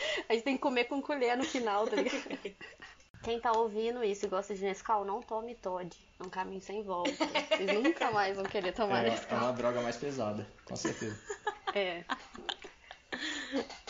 A 0.28 0.32
gente 0.34 0.42
tem 0.44 0.56
que 0.56 0.62
comer 0.62 0.84
com 0.84 1.00
colher 1.02 1.36
no 1.36 1.44
final, 1.44 1.86
tá 1.86 1.96
ligado? 1.96 2.22
Quem 3.22 3.38
tá 3.38 3.52
ouvindo 3.52 4.02
isso 4.02 4.24
e 4.24 4.28
gosta 4.30 4.54
de 4.54 4.62
Nescau, 4.64 5.04
não 5.04 5.20
tome 5.20 5.54
Todd. 5.54 5.94
É 6.18 6.22
um 6.26 6.30
caminho 6.30 6.60
sem 6.62 6.82
volta. 6.82 7.10
Vocês 7.54 7.70
nunca 7.82 8.10
mais 8.10 8.34
vão 8.34 8.44
querer 8.46 8.72
tomar 8.72 9.04
É, 9.04 9.08
é 9.08 9.10
Nescau. 9.10 9.38
uma 9.38 9.52
droga 9.52 9.82
mais 9.82 9.96
pesada, 9.98 10.46
com 10.64 10.74
certeza. 10.74 11.20
É. 11.74 12.02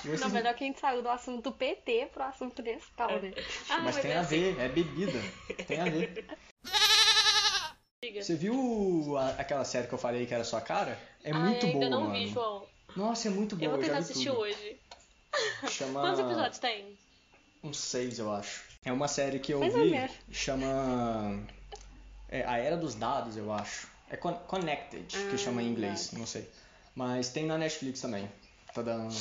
Vocês- 0.03 0.21
Não, 0.21 0.31
melhor 0.31 0.53
que 0.55 0.65
a 0.65 0.67
gente 0.67 0.81
saiu 0.81 1.01
do 1.03 1.09
assunto 1.09 1.53
PT 1.53 2.09
pro 2.13 2.25
assunto 2.25 2.61
Nescau, 2.61 3.21
né? 3.21 3.33
Ah, 3.69 3.79
Mas 3.83 3.97
tem 3.99 4.11
é 4.11 4.17
a 4.17 4.21
assim. 4.21 4.53
ver, 4.55 4.61
é 4.61 4.69
bebida. 4.69 5.21
Tem 5.69 5.81
a 5.81 5.85
ver. 5.85 6.27
Você 8.21 8.35
viu 8.35 9.17
a- 9.17 9.29
aquela 9.39 9.65
série 9.65 9.87
que 9.87 9.93
eu 9.93 9.99
falei 9.99 10.27
que 10.27 10.35
era 10.35 10.43
sua 10.43 10.61
cara? 10.61 10.99
É 11.23 11.31
Ah, 11.31 11.39
muito 11.39 11.65
eu 11.67 11.73
ainda 11.73 11.87
boa, 11.87 11.91
não 11.91 12.01
mano. 12.09 12.15
vi, 12.15 12.27
João. 12.29 12.67
Nossa, 12.97 13.29
é 13.29 13.31
muito 13.31 13.55
boa. 13.55 13.67
Eu 13.67 13.71
vou 13.73 13.79
tentar 13.81 13.99
assistir 13.99 14.31
tudo. 14.31 14.41
hoje. 14.41 14.80
Chama 15.69 16.01
Quantos 16.01 16.21
episódios 16.21 16.59
tem? 16.59 16.97
uns 17.63 17.79
seis, 17.79 18.19
eu 18.19 18.33
acho. 18.33 18.63
É 18.85 18.93
uma 18.93 19.09
série 19.09 19.39
que 19.39 19.53
eu 19.53 19.61
Mais 19.61 19.75
vi, 19.75 20.11
chama 20.33 21.43
é, 22.29 22.43
A 22.45 22.59
Era 22.59 22.77
dos 22.77 22.95
Dados, 22.95 23.37
eu 23.37 23.53
acho. 23.53 23.89
É 24.09 24.17
Con- 24.17 24.35
Connected, 24.47 25.07
que 25.07 25.35
Ah, 25.35 25.39
chama 25.39 25.63
em 25.63 25.69
inglês, 25.69 26.13
não 26.13 26.27
sei. 26.27 26.49
Mas 26.95 27.29
tem 27.31 27.45
na 27.47 27.57
Netflix 27.59 28.01
também. 28.01 28.31
Tá 28.75 28.83
dando 28.83 29.13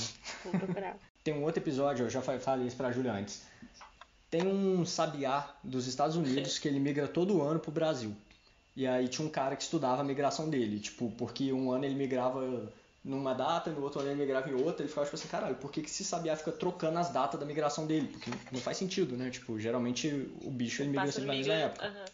Vou 0.43 0.53
procurar. 0.60 0.96
Tem 1.24 1.34
um 1.34 1.43
outro 1.43 1.62
episódio, 1.62 2.05
eu 2.05 2.10
já 2.10 2.22
fa- 2.22 2.39
falei 2.39 2.65
isso 2.67 2.77
pra 2.77 2.91
Júlia 2.93 3.12
antes. 3.12 3.41
Tem 4.31 4.48
um 4.48 4.86
sabiá 4.86 5.53
dos 5.63 5.86
Estados 5.86 6.15
Unidos 6.15 6.58
que 6.58 6.67
ele 6.67 6.79
migra 6.79 7.08
todo 7.08 7.41
ano 7.41 7.60
pro 7.60 7.72
Brasil. 7.72 8.15
E 8.75 8.88
aí 8.88 9.08
tinha 9.10 9.27
um 9.27 9.29
cara 9.29 9.55
que 9.55 9.63
estudava 9.63 10.01
a 10.01 10.03
migração 10.05 10.50
dele, 10.50 10.79
tipo, 10.79 11.12
porque 11.17 11.51
um 11.51 11.72
ano 11.72 11.84
ele 11.84 11.96
migrava 11.96 12.72
numa 13.03 13.34
data, 13.34 13.70
no 13.72 13.82
outro 13.82 14.00
ano 14.01 14.10
ele 14.12 14.20
migrava 14.20 14.50
em 14.50 14.53
outra, 14.53 14.82
ele 14.84 14.89
ficava 14.89 15.06
tipo 15.06 15.15
assim, 15.15 15.27
caralho, 15.27 15.56
por 15.56 15.72
que, 15.72 15.82
que 15.82 15.89
esse 15.89 16.03
sabiá 16.03 16.36
fica 16.36 16.51
trocando 16.51 17.00
as 17.00 17.10
datas 17.10 17.39
da 17.39 17.46
migração 17.46 17.88
dele? 17.88 18.08
Porque 18.08 18.29
não 18.51 18.60
faz 18.60 18.77
sentido, 18.77 19.15
né? 19.18 19.29
Tipo, 19.29 19.60
geralmente 19.60 20.29
o 20.44 20.51
bicho 20.51 20.82
ele 20.82 20.89
migra 20.91 21.12
sempre 21.12 21.27
na 21.27 21.34
mesma 21.34 21.53
época. 21.53 21.86
Aham. 21.88 22.06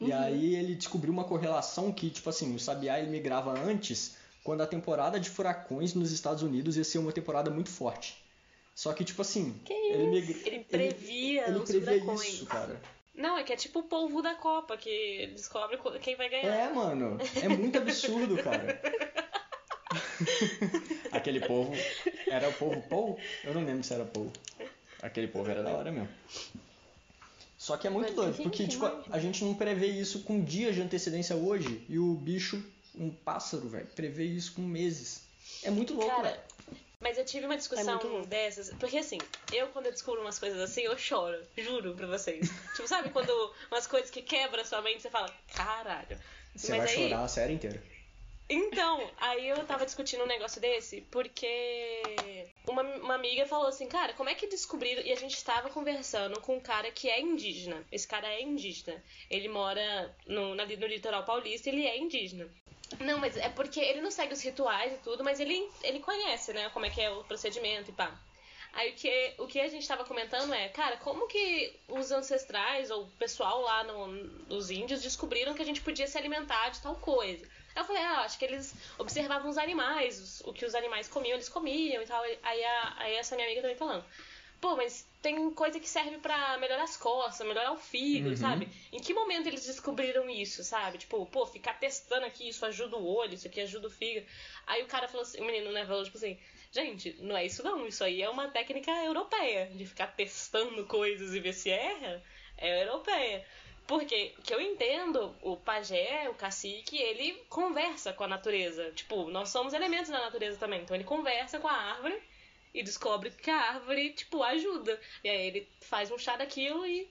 E 0.00 0.12
aí 0.12 0.54
ele 0.56 0.74
descobriu 0.74 1.12
uma 1.12 1.24
correlação 1.24 1.92
que, 1.92 2.10
tipo 2.10 2.28
assim, 2.28 2.54
o 2.54 2.58
Sabiá 2.58 2.98
ele 2.98 3.10
migrava 3.10 3.52
antes 3.52 4.16
quando 4.42 4.60
a 4.62 4.66
temporada 4.66 5.18
de 5.18 5.30
furacões 5.30 5.94
nos 5.94 6.12
Estados 6.12 6.42
Unidos 6.42 6.76
ia 6.76 6.84
ser 6.84 6.98
uma 6.98 7.12
temporada 7.12 7.50
muito 7.50 7.70
forte. 7.70 8.22
Só 8.74 8.92
que, 8.92 9.04
tipo 9.04 9.22
assim, 9.22 9.52
Que 9.64 9.72
ele, 9.72 10.06
migra... 10.08 10.36
Ele 10.46 10.64
previa 10.64 11.48
ele, 11.48 11.58
os 11.58 11.70
previa 11.70 12.00
furacões. 12.00 12.28
isso, 12.28 12.46
cara. 12.46 12.80
Não, 13.14 13.38
é 13.38 13.44
que 13.44 13.52
é 13.52 13.56
tipo 13.56 13.78
o 13.78 13.82
polvo 13.84 14.20
da 14.20 14.34
Copa, 14.34 14.76
que 14.76 15.28
descobre 15.28 15.76
co- 15.78 15.92
quem 16.00 16.16
vai 16.16 16.28
ganhar. 16.28 16.48
É, 16.52 16.72
mano, 16.72 17.16
é 17.40 17.48
muito 17.48 17.78
absurdo, 17.78 18.36
cara. 18.42 18.82
Aquele 21.12 21.40
povo 21.40 21.72
Era 22.26 22.48
o 22.48 22.52
povo 22.52 22.80
Pou? 22.82 23.18
Eu 23.42 23.54
não 23.54 23.64
lembro 23.64 23.82
se 23.84 23.92
era 23.94 24.04
Pou. 24.04 24.30
Aquele 25.02 25.28
povo 25.28 25.50
era 25.50 25.62
da 25.62 25.70
hora 25.70 25.92
mesmo. 25.92 26.08
Só 27.58 27.76
que 27.76 27.86
é 27.86 27.90
muito 27.90 28.06
Mas, 28.08 28.14
doido, 28.16 28.32
gente, 28.36 28.42
porque 28.42 28.66
tipo, 28.66 28.84
a 29.10 29.18
gente 29.18 29.42
não 29.44 29.54
prevê 29.54 29.86
isso 29.86 30.20
com 30.22 30.42
dias 30.42 30.74
de 30.74 30.82
antecedência 30.82 31.34
hoje 31.34 31.84
e 31.88 31.98
o 31.98 32.14
bicho, 32.14 32.62
um 32.94 33.10
pássaro, 33.10 33.68
velho, 33.68 33.86
prevê 33.94 34.24
isso 34.24 34.52
com 34.54 34.62
meses. 34.62 35.22
É 35.62 35.70
muito 35.70 35.94
louco, 35.94 36.10
Cara, 36.10 36.28
velho. 36.28 36.40
Mas 37.00 37.18
eu 37.18 37.24
tive 37.24 37.44
uma 37.46 37.56
discussão 37.56 37.98
louco. 38.02 38.26
dessas, 38.26 38.70
porque 38.78 38.98
assim, 38.98 39.18
eu 39.52 39.68
quando 39.68 39.86
eu 39.86 39.92
descubro 39.92 40.20
umas 40.22 40.38
coisas 40.38 40.58
assim, 40.60 40.82
eu 40.82 40.96
choro, 40.98 41.38
juro 41.56 41.94
pra 41.94 42.06
vocês. 42.06 42.48
tipo, 42.76 42.88
sabe 42.88 43.10
quando 43.10 43.30
umas 43.70 43.86
coisas 43.86 44.10
que 44.10 44.22
quebram 44.22 44.62
a 44.62 44.64
sua 44.64 44.80
mente, 44.82 45.02
você 45.02 45.10
fala, 45.10 45.30
caralho. 45.54 46.18
Você 46.54 46.70
Mas 46.72 46.84
vai 46.84 46.88
aí- 46.96 47.08
chorar 47.10 47.24
a 47.24 47.28
série 47.28 47.52
inteira. 47.54 47.82
Então, 48.48 49.10
aí 49.16 49.48
eu 49.48 49.64
tava 49.64 49.86
discutindo 49.86 50.22
um 50.22 50.26
negócio 50.26 50.60
desse, 50.60 51.00
porque 51.10 52.12
uma, 52.68 52.82
uma 52.82 53.14
amiga 53.14 53.46
falou 53.46 53.68
assim, 53.68 53.88
cara, 53.88 54.12
como 54.12 54.28
é 54.28 54.34
que 54.34 54.46
descobriram? 54.46 55.02
E 55.02 55.12
a 55.12 55.16
gente 55.16 55.42
tava 55.42 55.70
conversando 55.70 56.40
com 56.40 56.56
um 56.56 56.60
cara 56.60 56.90
que 56.90 57.08
é 57.08 57.20
indígena. 57.20 57.82
Esse 57.90 58.06
cara 58.06 58.28
é 58.28 58.42
indígena. 58.42 59.02
Ele 59.30 59.48
mora 59.48 60.14
no, 60.26 60.54
na- 60.54 60.66
no 60.66 60.86
litoral 60.86 61.24
paulista 61.24 61.70
ele 61.70 61.86
é 61.86 61.96
indígena. 61.98 62.48
Não, 63.00 63.18
mas 63.18 63.36
é 63.36 63.48
porque 63.48 63.80
ele 63.80 64.02
não 64.02 64.10
segue 64.10 64.34
os 64.34 64.42
rituais 64.42 64.92
e 64.92 64.98
tudo, 64.98 65.24
mas 65.24 65.40
ele, 65.40 65.66
ele 65.82 66.00
conhece, 66.00 66.52
né, 66.52 66.68
como 66.70 66.84
é 66.84 66.90
que 66.90 67.00
é 67.00 67.10
o 67.10 67.24
procedimento 67.24 67.90
e 67.90 67.94
pá. 67.94 68.14
Aí 68.74 68.90
o 68.90 68.94
que, 68.94 69.34
o 69.38 69.46
que 69.46 69.60
a 69.60 69.68
gente 69.68 69.86
tava 69.86 70.04
comentando 70.04 70.52
é, 70.52 70.68
cara, 70.68 70.96
como 70.98 71.28
que 71.28 71.72
os 71.88 72.10
ancestrais 72.10 72.90
ou 72.90 73.04
o 73.04 73.10
pessoal 73.12 73.62
lá 73.62 73.84
no, 73.84 74.08
índios 74.68 75.00
descobriram 75.00 75.54
que 75.54 75.62
a 75.62 75.64
gente 75.64 75.80
podia 75.80 76.06
se 76.06 76.18
alimentar 76.18 76.70
de 76.70 76.82
tal 76.82 76.96
coisa? 76.96 77.48
Eu 77.76 77.84
falei, 77.84 78.02
ah, 78.02 78.20
acho 78.20 78.38
que 78.38 78.44
eles 78.44 78.74
observavam 78.98 79.50
os 79.50 79.58
animais, 79.58 80.18
os- 80.20 80.40
o 80.42 80.52
que 80.52 80.64
os 80.64 80.74
animais 80.74 81.08
comiam, 81.08 81.34
eles 81.34 81.48
comiam 81.48 82.02
e 82.02 82.06
tal. 82.06 82.22
Aí, 82.42 82.64
a, 82.64 82.94
aí 82.98 83.14
essa 83.16 83.34
minha 83.34 83.46
amiga 83.48 83.62
também 83.62 83.76
falando, 83.76 84.04
pô, 84.60 84.76
mas 84.76 85.06
tem 85.20 85.50
coisa 85.52 85.78
que 85.80 85.88
serve 85.88 86.18
pra 86.18 86.56
melhorar 86.58 86.84
as 86.84 86.96
costas, 86.96 87.46
melhorar 87.46 87.72
o 87.72 87.76
fígado, 87.76 88.30
Uhum. 88.30 88.36
sabe? 88.36 88.68
Em 88.92 89.00
que 89.00 89.12
momento 89.12 89.46
eles 89.46 89.66
descobriram 89.66 90.28
isso, 90.30 90.62
sabe? 90.64 90.98
Tipo, 90.98 91.26
pô, 91.26 91.46
ficar 91.46 91.74
testando 91.78 92.26
aqui, 92.26 92.48
isso 92.48 92.64
ajuda 92.64 92.96
o 92.96 93.06
olho, 93.06 93.34
isso 93.34 93.46
aqui 93.48 93.60
ajuda 93.60 93.88
o 93.88 93.90
fígado. 93.90 94.26
Aí 94.66 94.82
o 94.82 94.86
cara 94.86 95.08
falou 95.08 95.22
assim, 95.22 95.40
o 95.40 95.44
menino, 95.44 95.70
né, 95.72 95.84
falou 95.86 96.04
tipo 96.04 96.16
assim, 96.16 96.38
gente, 96.72 97.16
não 97.20 97.36
é 97.36 97.44
isso 97.46 97.62
não, 97.62 97.86
isso 97.86 98.02
aí 98.04 98.22
é 98.22 98.28
uma 98.28 98.48
técnica 98.48 98.90
europeia, 99.04 99.66
de 99.74 99.84
ficar 99.86 100.08
testando 100.08 100.84
coisas 100.86 101.34
e 101.34 101.40
ver 101.40 101.52
se 101.52 101.70
erra, 101.70 102.22
é 102.56 102.82
europeia. 102.84 103.44
Porque, 103.86 104.34
que 104.42 104.54
eu 104.54 104.60
entendo, 104.60 105.34
o 105.42 105.56
pajé, 105.56 106.28
o 106.30 106.34
cacique, 106.34 106.96
ele 106.96 107.34
conversa 107.50 108.12
com 108.12 108.24
a 108.24 108.28
natureza. 108.28 108.90
Tipo, 108.92 109.28
nós 109.30 109.50
somos 109.50 109.74
elementos 109.74 110.10
da 110.10 110.20
natureza 110.20 110.58
também. 110.58 110.82
Então 110.82 110.96
ele 110.96 111.04
conversa 111.04 111.58
com 111.58 111.68
a 111.68 111.72
árvore 111.72 112.18
e 112.72 112.82
descobre 112.82 113.30
que 113.30 113.50
a 113.50 113.60
árvore, 113.60 114.12
tipo, 114.14 114.42
ajuda. 114.42 114.98
E 115.22 115.28
aí 115.28 115.46
ele 115.48 115.68
faz 115.82 116.10
um 116.10 116.18
chá 116.18 116.36
daquilo 116.36 116.86
e 116.86 117.10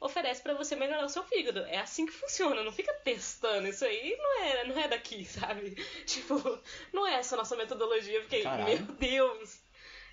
oferece 0.00 0.42
pra 0.42 0.54
você 0.54 0.76
melhorar 0.76 1.04
o 1.04 1.08
seu 1.08 1.22
fígado. 1.24 1.60
É 1.60 1.78
assim 1.78 2.06
que 2.06 2.12
funciona, 2.12 2.62
não 2.62 2.72
fica 2.72 2.92
testando. 2.92 3.68
Isso 3.68 3.84
aí 3.84 4.16
não 4.16 4.42
é, 4.42 4.64
não 4.64 4.78
é 4.80 4.88
daqui, 4.88 5.24
sabe? 5.26 5.74
Tipo, 6.06 6.60
não 6.92 7.06
é 7.06 7.14
essa 7.14 7.34
a 7.34 7.38
nossa 7.38 7.56
metodologia. 7.56 8.22
Fiquei, 8.22 8.42
Caralho. 8.42 8.64
meu 8.64 8.78
Deus, 8.96 9.61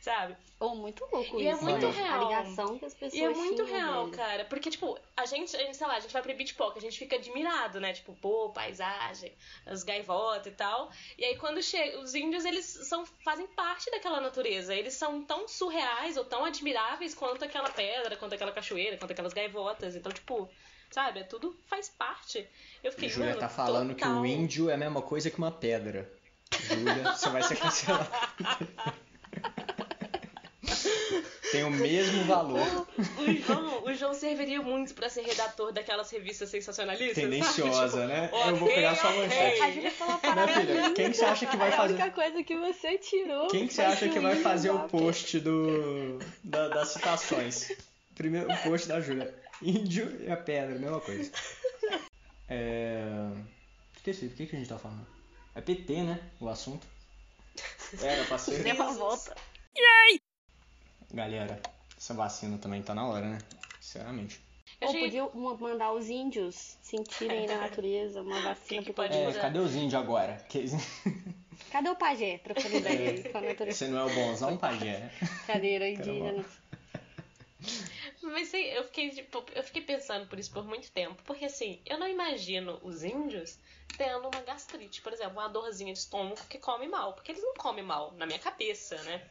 sabe? 0.10 0.36
Ou 0.60 0.76
muito 0.76 1.06
louco 1.12 1.40
E 1.40 1.48
é 1.48 1.52
isso, 1.54 1.64
muito 1.64 1.86
né? 1.88 1.92
real. 1.92 2.20
A 2.20 2.24
ligação 2.42 2.80
que 2.80 2.86
as 2.86 2.94
pessoas 2.96 3.14
E 3.14 3.24
é 3.24 3.30
muito 3.30 3.64
tinham, 3.64 3.68
real, 3.68 4.06
velho. 4.06 4.18
cara. 4.18 4.46
Porque, 4.46 4.70
tipo, 4.72 4.98
a 5.16 5.26
gente, 5.26 5.52
sei 5.52 5.88
lá, 5.88 5.96
a 5.96 6.00
gente 6.00 6.12
vai 6.12 6.22
pro 6.24 6.36
beach 6.36 6.56
park, 6.56 6.76
a 6.78 6.82
gente 6.82 6.98
fica 6.98 7.16
admirado, 7.16 7.80
né? 7.80 7.94
Tipo, 7.94 8.14
pô, 8.16 8.50
paisagem, 8.50 9.32
as 9.68 9.84
gaivotas 9.84 10.48
e 10.52 10.56
tal. 10.56 10.92
E 11.18 11.24
aí 11.24 11.38
quando 11.38 11.62
chega, 11.62 12.00
os 12.00 12.16
índios, 12.16 12.44
eles 12.44 12.66
são, 12.66 13.06
fazem 13.06 13.46
parte 13.48 13.90
daquela 13.92 14.20
natureza. 14.20 14.74
Eles 14.74 14.96
são 14.96 15.24
tão 15.24 15.48
surreais 15.48 16.18
ou 16.18 16.26
tão 16.26 16.44
admiráveis 16.44 17.14
quanto 17.14 17.46
aquela 17.46 17.70
pedra, 17.70 18.18
quanto 18.18 18.34
aquela 18.34 18.52
cachoeira, 18.52 18.98
quanto 18.98 19.12
aquelas 19.12 19.32
gaivotas. 19.34 19.96
Então, 19.96 20.12
tipo, 20.12 20.50
sabe? 20.90 21.20
É 21.20 21.24
tudo 21.24 21.56
faz 21.68 21.88
parte. 21.88 22.46
Eu 22.84 22.92
fiquei, 22.92 23.10
Júlia 23.10 23.36
tá 23.38 23.48
falando 23.48 23.94
que 23.94 24.04
total. 24.04 24.22
o 24.22 24.26
índio 24.26 24.70
é 24.72 24.74
a 24.74 24.78
mesma 24.78 25.04
coisa 25.04 25.30
que 25.30 25.38
uma 25.38 25.52
pedra. 25.52 26.12
Júlia, 26.52 27.14
você 27.16 27.30
vai 27.30 27.44
ser 27.44 27.58
cancelada. 27.58 28.10
Tem 31.52 31.64
o 31.64 31.72
mesmo 31.72 32.24
valor. 32.26 32.88
O 33.18 33.34
João, 33.34 33.84
o 33.86 33.94
João 33.94 34.14
serviria 34.14 34.62
muito 34.62 34.94
pra 34.94 35.10
ser 35.10 35.22
redator 35.24 35.72
daquelas 35.72 36.10
revistas 36.12 36.50
sensacionalistas. 36.50 37.16
sabe? 37.16 37.28
Tendenciosa, 37.28 38.02
Tipo, 38.02 38.08
né? 38.08 38.30
Eu 38.50 38.56
vou 38.56 38.68
pegar 38.70 38.96
sua 38.96 39.10
ok. 39.10 39.22
manchete. 39.24 39.62
A 39.62 39.72
Júlia 39.72 39.92
falou 39.92 40.20
Minha 40.22 40.34
parada 40.36 40.54
filha, 40.54 40.92
quem 40.94 41.12
que 41.12 41.18
você 41.18 41.26
acha 41.26 41.46
que 41.46 41.58
vai 41.58 41.70
É 41.70 41.74
a 41.74 41.78
fazer? 41.78 41.94
única 41.96 42.12
coisa 42.12 42.44
que 42.44 42.56
você 42.56 42.98
tirou. 42.98 43.48
Quem 43.48 43.68
que 43.68 43.74
você 43.74 43.82
acha 43.82 44.10
que 44.10 44.20
vai 44.20 44.36
fazer 44.36 44.70
o 44.70 44.80
post 44.90 45.40
do 45.40 46.20
da- 46.44 46.68
das 46.70 46.90
citações? 46.90 47.72
Primeiro 48.16 48.52
o 48.52 48.58
post 48.64 48.88
da 48.88 49.00
Júlia. 49.02 49.34
Índio 49.62 50.22
e 50.26 50.32
a 50.32 50.38
pedra, 50.38 50.78
mesma 50.78 51.00
coisa. 51.02 51.32
É. 52.48 53.04
Esqueci, 53.96 54.26
o 54.26 54.30
que, 54.30 54.46
que 54.46 54.56
a 54.56 54.60
gente 54.60 54.70
tá 54.70 54.78
falando? 54.78 55.06
É 55.56 55.62
PT, 55.62 56.04
né? 56.04 56.20
O 56.40 56.48
assunto. 56.48 56.86
Era 58.02 58.24
pra 58.26 58.38
ser. 58.38 58.64
Deu 58.64 58.76
uma 58.76 58.92
volta. 58.94 59.36
Galera, 61.12 61.60
essa 61.98 62.14
vacina 62.14 62.58
também 62.58 62.82
tá 62.84 62.94
na 62.94 63.08
hora, 63.08 63.26
né? 63.26 63.38
Sinceramente. 63.80 64.40
Eu 64.80 64.88
Ou 64.90 64.94
podia 65.00 65.30
mandar 65.58 65.92
os 65.92 66.10
índios 66.10 66.78
sentirem 66.82 67.48
na 67.48 67.58
natureza 67.58 68.22
uma 68.22 68.40
vacina 68.42 68.82
Que 68.82 68.88
que 68.88 68.94
pode. 68.94 69.14
É, 69.14 69.32
cadê 69.34 69.60
os 69.60 69.76
índios 69.76 69.96
agora? 69.96 70.36
Que- 70.48 70.66
Cadê 71.72 71.90
o 71.90 71.96
pajé 71.96 72.38
trocando 72.40 72.78
ideia 72.78 73.10
aí 73.12 73.24
com 73.24 73.38
a 73.38 73.42
natureza? 73.42 73.78
Você 73.78 73.88
não 73.90 74.00
é 74.00 74.12
o 74.12 74.16
bonzão, 74.16 74.58
pajé? 74.58 75.12
Cadeira 75.46 75.90
indígena. 75.90 76.46
Mas 78.24 78.54
eu 78.54 78.84
fiquei, 78.86 79.10
tipo, 79.10 79.44
eu 79.54 79.64
fiquei 79.64 79.82
pensando 79.82 80.26
por 80.28 80.40
isso 80.40 80.52
por 80.52 80.66
muito 80.66 80.90
tempo. 80.92 81.22
Porque 81.26 81.46
assim, 81.46 81.82
eu 81.86 81.98
não 82.00 82.08
imagino 82.08 82.80
os 82.82 83.04
índios 83.04 83.58
tendo 83.98 84.30
uma 84.30 84.42
gastrite, 84.42 85.02
por 85.02 85.12
exemplo, 85.12 85.34
uma 85.34 85.50
dorzinha 85.50 85.92
de 85.94 86.00
estômago 86.00 86.40
que 86.50 86.58
come 86.58 86.88
mal. 86.88 87.14
Porque 87.14 87.32
eles 87.34 87.44
não 87.44 87.54
comem 87.56 87.84
mal, 87.84 88.14
na 88.14 88.26
minha 88.26 88.40
cabeça, 88.40 88.96
né? 89.04 89.22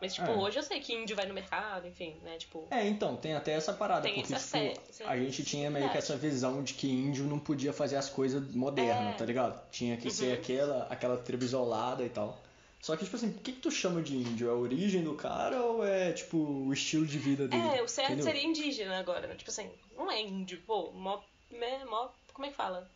Mas, 0.00 0.14
tipo, 0.14 0.28
É. 0.28 0.34
hoje 0.34 0.58
eu 0.58 0.62
sei 0.62 0.80
que 0.80 0.92
índio 0.92 1.14
vai 1.16 1.24
no 1.26 1.32
mercado, 1.32 1.86
enfim, 1.86 2.16
né? 2.22 2.36
Tipo. 2.36 2.66
É, 2.70 2.86
então, 2.86 3.16
tem 3.16 3.34
até 3.34 3.52
essa 3.52 3.72
parada, 3.72 4.02
Tem 4.02 4.14
porque 4.14 4.34
essa 4.34 4.58
tipo, 4.58 5.08
a 5.08 5.16
gente 5.16 5.44
tinha 5.44 5.70
meio 5.70 5.88
que 5.90 5.96
essa 5.96 6.16
visão 6.16 6.62
de 6.62 6.74
que 6.74 6.90
índio 6.90 7.24
não 7.24 7.38
podia 7.38 7.72
fazer 7.72 7.96
as 7.96 8.10
coisas 8.10 8.42
modernas, 8.54 9.14
É. 9.14 9.16
tá 9.16 9.24
ligado? 9.24 9.58
Tinha 9.70 9.96
que 9.96 10.10
ser 10.10 10.26
Uhum. 10.28 10.34
aquela, 10.34 10.82
aquela 10.90 11.16
tribo 11.16 11.44
isolada 11.44 12.04
e 12.04 12.08
tal. 12.10 12.38
Só 12.82 12.96
que, 12.96 13.04
tipo 13.04 13.16
assim, 13.16 13.30
o 13.30 13.34
que, 13.34 13.52
que 13.52 13.60
tu 13.60 13.70
chama 13.70 14.02
de 14.02 14.14
índio? 14.14 14.48
É 14.48 14.50
a 14.50 14.54
origem 14.54 15.02
do 15.02 15.14
cara 15.14 15.62
ou 15.62 15.86
é, 15.86 16.12
tipo, 16.12 16.36
o 16.36 16.70
estilo 16.72 17.06
de 17.06 17.16
vida 17.18 17.48
dele? 17.48 17.62
É, 17.78 17.82
o 17.82 17.88
certo 17.88 18.12
Entendeu? 18.12 18.24
seria 18.26 18.44
indígena 18.46 18.98
agora, 18.98 19.26
né? 19.26 19.34
Tipo 19.36 19.50
assim, 19.50 19.70
não 19.96 20.10
é 20.10 20.20
índio, 20.20 20.60
pô, 20.66 20.90
mó, 20.92 21.18
né, 21.50 21.82
mó, 21.86 22.08
como 22.34 22.44
é 22.44 22.50
que 22.50 22.56
fala? 22.56 22.86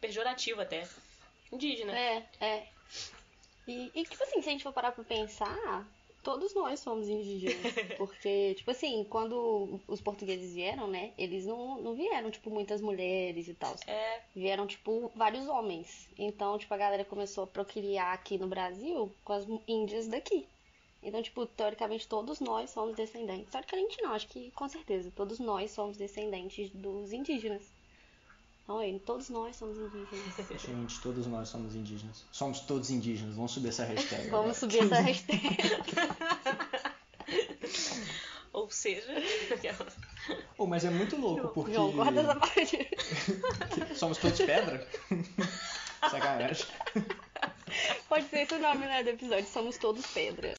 Pejorativo 0.00 0.62
até. 0.62 0.88
Indígena. 1.52 1.92
É, 1.98 2.26
é. 2.40 2.62
E, 3.68 3.90
e, 3.94 4.04
tipo 4.04 4.22
assim, 4.22 4.40
se 4.40 4.48
a 4.48 4.52
gente 4.52 4.62
for 4.62 4.72
parar 4.72 4.92
pra 4.92 5.04
pensar, 5.04 5.86
todos 6.24 6.54
nós 6.54 6.80
somos 6.80 7.08
indígenas. 7.08 7.56
Porque, 7.98 8.54
tipo 8.54 8.70
assim, 8.70 9.04
quando 9.08 9.80
os 9.86 10.00
portugueses 10.00 10.54
vieram, 10.54 10.88
né? 10.88 11.12
Eles 11.16 11.46
não, 11.46 11.80
não 11.80 11.94
vieram, 11.94 12.30
tipo, 12.30 12.50
muitas 12.50 12.80
mulheres 12.80 13.46
e 13.46 13.54
tal. 13.54 13.76
É, 13.86 14.20
Vieram, 14.34 14.66
tipo, 14.66 15.12
vários 15.14 15.46
homens. 15.46 16.08
Então, 16.18 16.58
tipo, 16.58 16.72
a 16.72 16.78
galera 16.78 17.04
começou 17.04 17.44
a 17.44 17.46
procriar 17.46 18.14
aqui 18.14 18.38
no 18.38 18.48
Brasil 18.48 19.14
com 19.22 19.32
as 19.34 19.46
índias 19.68 20.08
daqui. 20.08 20.48
Então, 21.02 21.22
tipo, 21.22 21.44
teoricamente 21.44 22.08
todos 22.08 22.40
nós 22.40 22.70
somos 22.70 22.96
descendentes. 22.96 23.50
Teoricamente 23.50 24.00
não, 24.02 24.14
acho 24.14 24.26
que 24.26 24.50
com 24.52 24.66
certeza. 24.68 25.12
Todos 25.14 25.38
nós 25.38 25.70
somos 25.70 25.98
descendentes 25.98 26.70
dos 26.70 27.12
indígenas. 27.12 27.70
Aí, 28.66 28.98
todos 29.00 29.28
nós 29.28 29.56
somos 29.56 29.76
indígenas. 29.76 30.60
Gente, 30.60 31.00
todos 31.00 31.26
nós 31.26 31.50
somos 31.50 31.74
indígenas. 31.74 32.24
Somos 32.32 32.60
todos 32.60 32.90
indígenas. 32.90 33.34
Vamos 33.34 33.52
subir 33.52 33.68
essa 33.68 33.84
hashtag. 33.84 34.28
Vamos 34.30 34.56
subir 34.56 34.84
essa 34.84 35.00
hashtag. 35.00 35.42
ou 38.52 38.70
seja, 38.70 39.12
Pô, 40.56 40.66
mas 40.66 40.84
é 40.84 40.90
muito 40.90 41.16
louco, 41.16 41.48
porque... 41.48 41.74
João, 41.74 41.92
corta 41.92 42.20
essa 42.20 42.36
parte. 42.36 42.88
Somos 43.94 44.16
todos 44.16 44.38
pedra? 44.38 44.88
Sacanagem. 46.10 46.66
Pode 48.08 48.28
ser 48.28 48.40
esse 48.40 48.54
o 48.54 48.58
nome, 48.58 48.86
né, 48.86 49.02
do 49.02 49.10
episódio. 49.10 49.46
Somos 49.46 49.76
todos 49.76 50.06
pedra. 50.06 50.54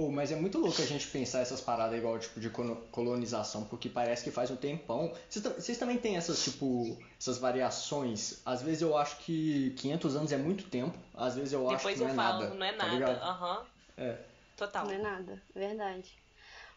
Oh, 0.00 0.10
mas 0.12 0.30
é 0.30 0.36
muito 0.36 0.58
louco 0.58 0.80
a 0.80 0.84
gente 0.86 1.08
pensar 1.08 1.40
essas 1.40 1.60
paradas 1.60 1.98
igual, 1.98 2.16
tipo, 2.20 2.38
de 2.38 2.48
colo- 2.50 2.86
colonização, 2.92 3.64
porque 3.64 3.88
parece 3.88 4.22
que 4.22 4.30
faz 4.30 4.48
um 4.48 4.54
tempão. 4.56 5.12
Vocês, 5.28 5.42
tam- 5.42 5.54
vocês 5.54 5.76
também 5.76 5.98
têm 5.98 6.16
essas, 6.16 6.40
tipo, 6.44 6.96
essas 7.18 7.38
variações? 7.38 8.40
Às 8.46 8.62
vezes 8.62 8.80
eu 8.82 8.96
acho 8.96 9.16
que 9.18 9.70
500 9.76 10.14
anos 10.14 10.30
é 10.30 10.36
muito 10.36 10.64
tempo, 10.70 10.96
às 11.14 11.34
vezes 11.34 11.52
eu 11.52 11.66
acho 11.68 11.78
depois 11.78 11.94
que 11.96 12.00
não 12.00 12.06
eu 12.08 12.12
é 12.12 12.16
falo, 12.16 12.42
nada. 12.44 12.54
não 12.54 12.66
é 12.66 12.72
nada. 12.76 12.94
ligado? 12.94 13.22
Aham, 13.22 13.66
É. 13.96 14.18
total. 14.56 14.84
Não 14.86 14.92
é 14.92 14.98
nada, 14.98 15.42
é 15.54 15.58
verdade. 15.58 16.16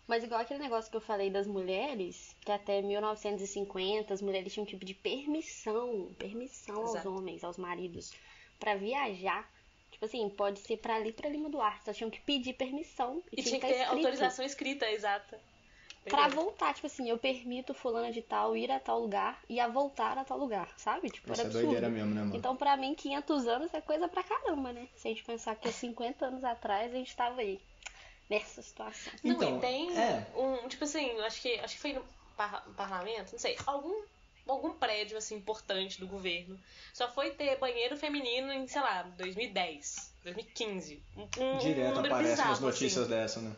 Mas 0.08 0.24
igual 0.24 0.42
aquele 0.42 0.60
negócio 0.60 0.90
que 0.90 0.98
eu 0.98 1.02
falei 1.02 1.30
das 1.30 1.46
mulheres, 1.46 2.36
que 2.44 2.52
até 2.52 2.82
1950 2.82 4.14
as 4.16 4.22
mulheres 4.22 4.52
tinham 4.52 4.64
um 4.64 4.68
tipo 4.68 4.84
de 4.84 4.96
permissão, 4.96 6.10
permissão 6.18 6.78
aos 6.78 6.90
Exato. 6.92 7.14
homens, 7.14 7.44
aos 7.44 7.58
maridos, 7.58 8.12
pra 8.60 8.76
viajar. 8.76 9.48
Tipo 10.02 10.06
assim, 10.18 10.30
pode 10.32 10.58
ser 10.60 10.78
pra 10.78 10.96
ali 10.96 11.12
pra 11.14 11.30
Lima 11.30 11.48
do 11.48 11.62
Arte. 11.62 11.86
Só 11.86 11.94
tinham 11.94 12.10
que 12.10 12.20
pedir 12.22 12.54
permissão. 12.54 13.22
E, 13.32 13.40
E 13.40 13.44
tinha 13.44 13.60
que 13.60 13.68
tá 13.68 13.68
ter 13.68 13.82
escrito 13.82 13.94
autorização 13.98 14.44
escrita, 14.44 14.90
exata. 14.90 15.40
Pra 16.06 16.28
voltar, 16.28 16.74
tipo 16.74 16.88
assim, 16.88 17.08
eu 17.08 17.20
permito 17.20 17.72
fulana 17.76 18.12
de 18.12 18.24
tal 18.24 18.58
ir 18.58 18.72
a 18.72 18.80
tal 18.80 19.00
lugar 19.00 19.40
e 19.48 19.60
a 19.60 19.68
voltar 19.68 20.18
a 20.18 20.26
tal 20.26 20.40
lugar, 20.40 20.74
sabe? 20.76 21.12
Tipo, 21.12 21.32
Isso 21.32 21.42
era 21.42 21.50
é 21.50 21.54
doideira 21.54 21.86
absurdo. 21.86 21.96
mesmo, 22.08 22.16
né, 22.16 22.22
mano? 22.24 22.36
Então, 22.36 22.56
pra 22.56 22.76
mim, 22.76 22.96
500 22.96 23.48
anos 23.48 23.72
é 23.76 23.80
coisa 23.82 24.08
pra 24.08 24.24
caramba, 24.24 24.74
né? 24.74 24.88
Se 24.96 25.08
a 25.08 25.12
gente 25.12 25.24
pensar 25.24 25.56
que 25.56 25.68
há 25.68 25.72
50 25.72 26.26
anos 26.26 26.44
atrás 26.44 26.92
a 26.92 26.96
gente 26.98 27.16
tava 27.16 27.42
aí, 27.42 27.62
nessa 28.28 28.64
situação. 28.64 29.14
Não, 29.24 29.36
Então, 29.36 29.58
e 29.58 29.62
tem 29.62 29.96
é. 29.96 30.26
um, 30.36 30.68
tipo 30.68 30.84
assim, 30.84 31.12
acho 31.20 31.40
que 31.40 31.54
acho 31.60 31.76
que 31.76 31.82
foi 31.82 31.94
no 31.94 32.04
par- 32.36 32.66
parlamento, 32.76 33.34
não 33.34 33.40
sei, 33.40 33.56
algum 33.68 34.02
algum 34.48 34.74
prédio 34.74 35.18
assim 35.18 35.36
importante 35.36 36.00
do 36.00 36.08
governo. 36.08 36.60
Só 36.94 37.10
foi 37.12 37.32
ter 37.32 37.58
banheiro 37.58 37.96
feminino 37.98 38.52
em, 38.52 38.68
sei 38.68 38.82
lá, 38.82 39.04
2010, 39.18 40.12
2015. 40.24 41.02
Um, 41.18 41.22
um 41.22 41.58
Direto 41.60 41.96
número 41.96 42.08
aparecem 42.14 42.32
bizarro, 42.32 42.50
umas 42.50 42.60
notícias 42.60 43.04
assim. 43.06 43.10
dessa, 43.10 43.42
né? 43.42 43.56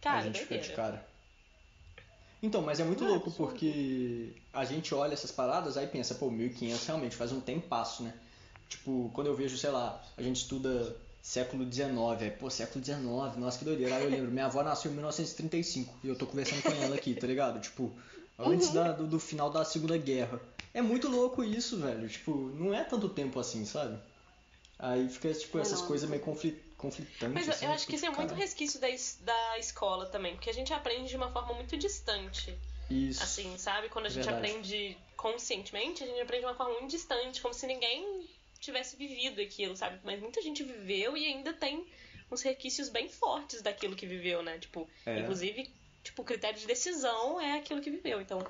Cara, 0.00 0.18
a 0.18 0.22
gente 0.22 0.40
fica 0.40 0.58
de 0.58 0.72
cara. 0.72 1.06
Então, 2.42 2.60
mas 2.60 2.78
é 2.78 2.84
muito 2.84 3.04
Ah, 3.04 3.08
louco 3.08 3.28
absurdo. 3.30 3.50
porque 3.52 4.34
a 4.52 4.64
gente 4.64 4.94
olha 4.94 5.14
essas 5.14 5.30
paradas 5.32 5.76
aí 5.78 5.86
pensa, 5.86 6.14
pô, 6.14 6.30
1500 6.30 6.86
realmente 6.86 7.16
faz 7.16 7.32
um 7.32 7.40
tempasso, 7.40 8.02
né? 8.02 8.12
Tipo, 8.68 9.10
quando 9.14 9.28
eu 9.28 9.34
vejo, 9.34 9.56
sei 9.56 9.70
lá, 9.70 10.02
a 10.16 10.22
gente 10.22 10.36
estuda 10.42 10.94
século 11.22 11.64
XIX, 11.70 11.88
aí, 12.20 12.30
pô, 12.30 12.50
século 12.50 12.84
XIX, 12.84 13.00
nossa, 13.38 13.58
que 13.58 13.64
doideira. 13.64 13.96
Aí 13.96 14.04
eu 14.04 14.10
lembro, 14.10 14.30
minha 14.30 14.44
avó 14.44 14.62
nasceu 14.62 14.90
em 14.90 14.94
1935 14.94 15.94
e 16.04 16.08
eu 16.08 16.16
tô 16.16 16.26
conversando 16.26 16.62
com 16.62 16.70
ela 16.70 16.94
aqui, 16.96 17.14
tá 17.14 17.26
ligado? 17.26 17.60
Tipo, 17.62 17.90
antes 18.38 18.70
da- 18.72 18.92
do, 18.92 19.06
do 19.06 19.18
final 19.20 19.50
da 19.50 19.64
Segunda 19.64 19.96
Guerra. 19.98 20.40
É 20.72 20.82
muito 20.82 21.08
louco 21.08 21.42
isso, 21.44 21.78
velho. 21.80 22.08
Tipo, 22.08 22.32
não 22.54 22.74
é 22.74 22.82
tanto 22.84 23.08
tempo 23.08 23.38
assim, 23.38 23.64
sabe? 23.64 23.98
Aí 24.78 25.08
fica, 25.08 25.32
tipo, 25.32 25.58
É, 25.58 25.60
essas 25.62 25.80
não. 25.80 25.86
coisas 25.86 26.08
meio 26.10 26.20
confli- 26.22 26.60
conflitantes. 26.76 27.32
Mas 27.32 27.46
eu, 27.46 27.52
assim, 27.52 27.66
eu 27.66 27.72
acho 27.72 27.86
que 27.86 27.94
isso 27.94 28.04
é 28.04 28.08
tipo, 28.08 28.20
muito 28.20 28.34
resquício 28.34 28.80
da, 28.80 28.88
da 29.20 29.58
escola 29.58 30.06
também, 30.06 30.34
porque 30.34 30.50
a 30.50 30.54
gente 30.54 30.72
aprende 30.72 31.08
de 31.08 31.16
uma 31.16 31.30
forma 31.30 31.54
muito 31.54 31.76
distante. 31.76 32.56
Isso. 32.90 33.22
Assim, 33.22 33.56
sabe? 33.56 33.88
Quando 33.88 34.06
a 34.06 34.08
gente 34.08 34.24
Verdade. 34.24 34.46
aprende 34.46 34.98
conscientemente, 35.16 36.02
a 36.02 36.06
gente 36.06 36.20
aprende 36.20 36.40
de 36.42 36.46
uma 36.50 36.56
forma 36.56 36.74
muito 36.80 36.90
distante, 36.90 37.40
como 37.40 37.54
se 37.54 37.66
ninguém 37.66 38.28
tivesse 38.60 38.96
vivido 38.96 39.40
aquilo, 39.40 39.76
sabe? 39.76 40.00
Mas 40.04 40.20
muita 40.20 40.42
gente 40.42 40.62
viveu 40.62 41.16
e 41.16 41.24
ainda 41.26 41.52
tem 41.52 41.86
uns 42.30 42.42
requisitos 42.42 42.88
bem 42.90 43.08
fortes 43.08 43.62
daquilo 43.62 43.94
que 43.96 44.06
viveu, 44.06 44.42
né? 44.42 44.58
Tipo, 44.58 44.88
É. 45.06 45.20
inclusive, 45.20 45.70
tipo, 46.04 46.22
o 46.22 46.24
critério 46.24 46.60
de 46.60 46.66
decisão 46.66 47.40
é 47.40 47.58
aquilo 47.58 47.80
que 47.80 47.90
viveu. 47.90 48.20
Então, 48.20 48.46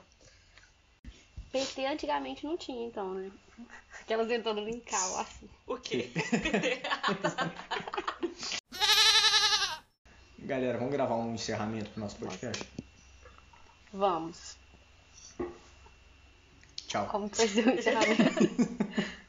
PT 1.52 1.86
antigamente 1.86 2.44
não 2.44 2.58
tinha, 2.58 2.86
então, 2.86 3.14
né? 3.14 3.30
Aquelas 4.00 4.26
tentando 4.26 4.60
linkar 4.60 5.12
o 5.12 5.18
assunto. 5.18 5.54
o 5.68 5.78
quê? 5.78 6.10
Galera, 10.40 10.76
vamos 10.76 10.92
gravar 10.92 11.14
um 11.14 11.32
encerramento 11.34 11.88
pro 11.90 12.00
nosso 12.00 12.16
podcast? 12.16 12.68
Vamos. 13.92 14.58
Tchau. 16.88 17.06
Como 17.06 17.30
que 17.30 17.38
vai 17.38 17.48
ser 17.48 17.66
o 17.66 17.70
encerramento? 17.70 18.24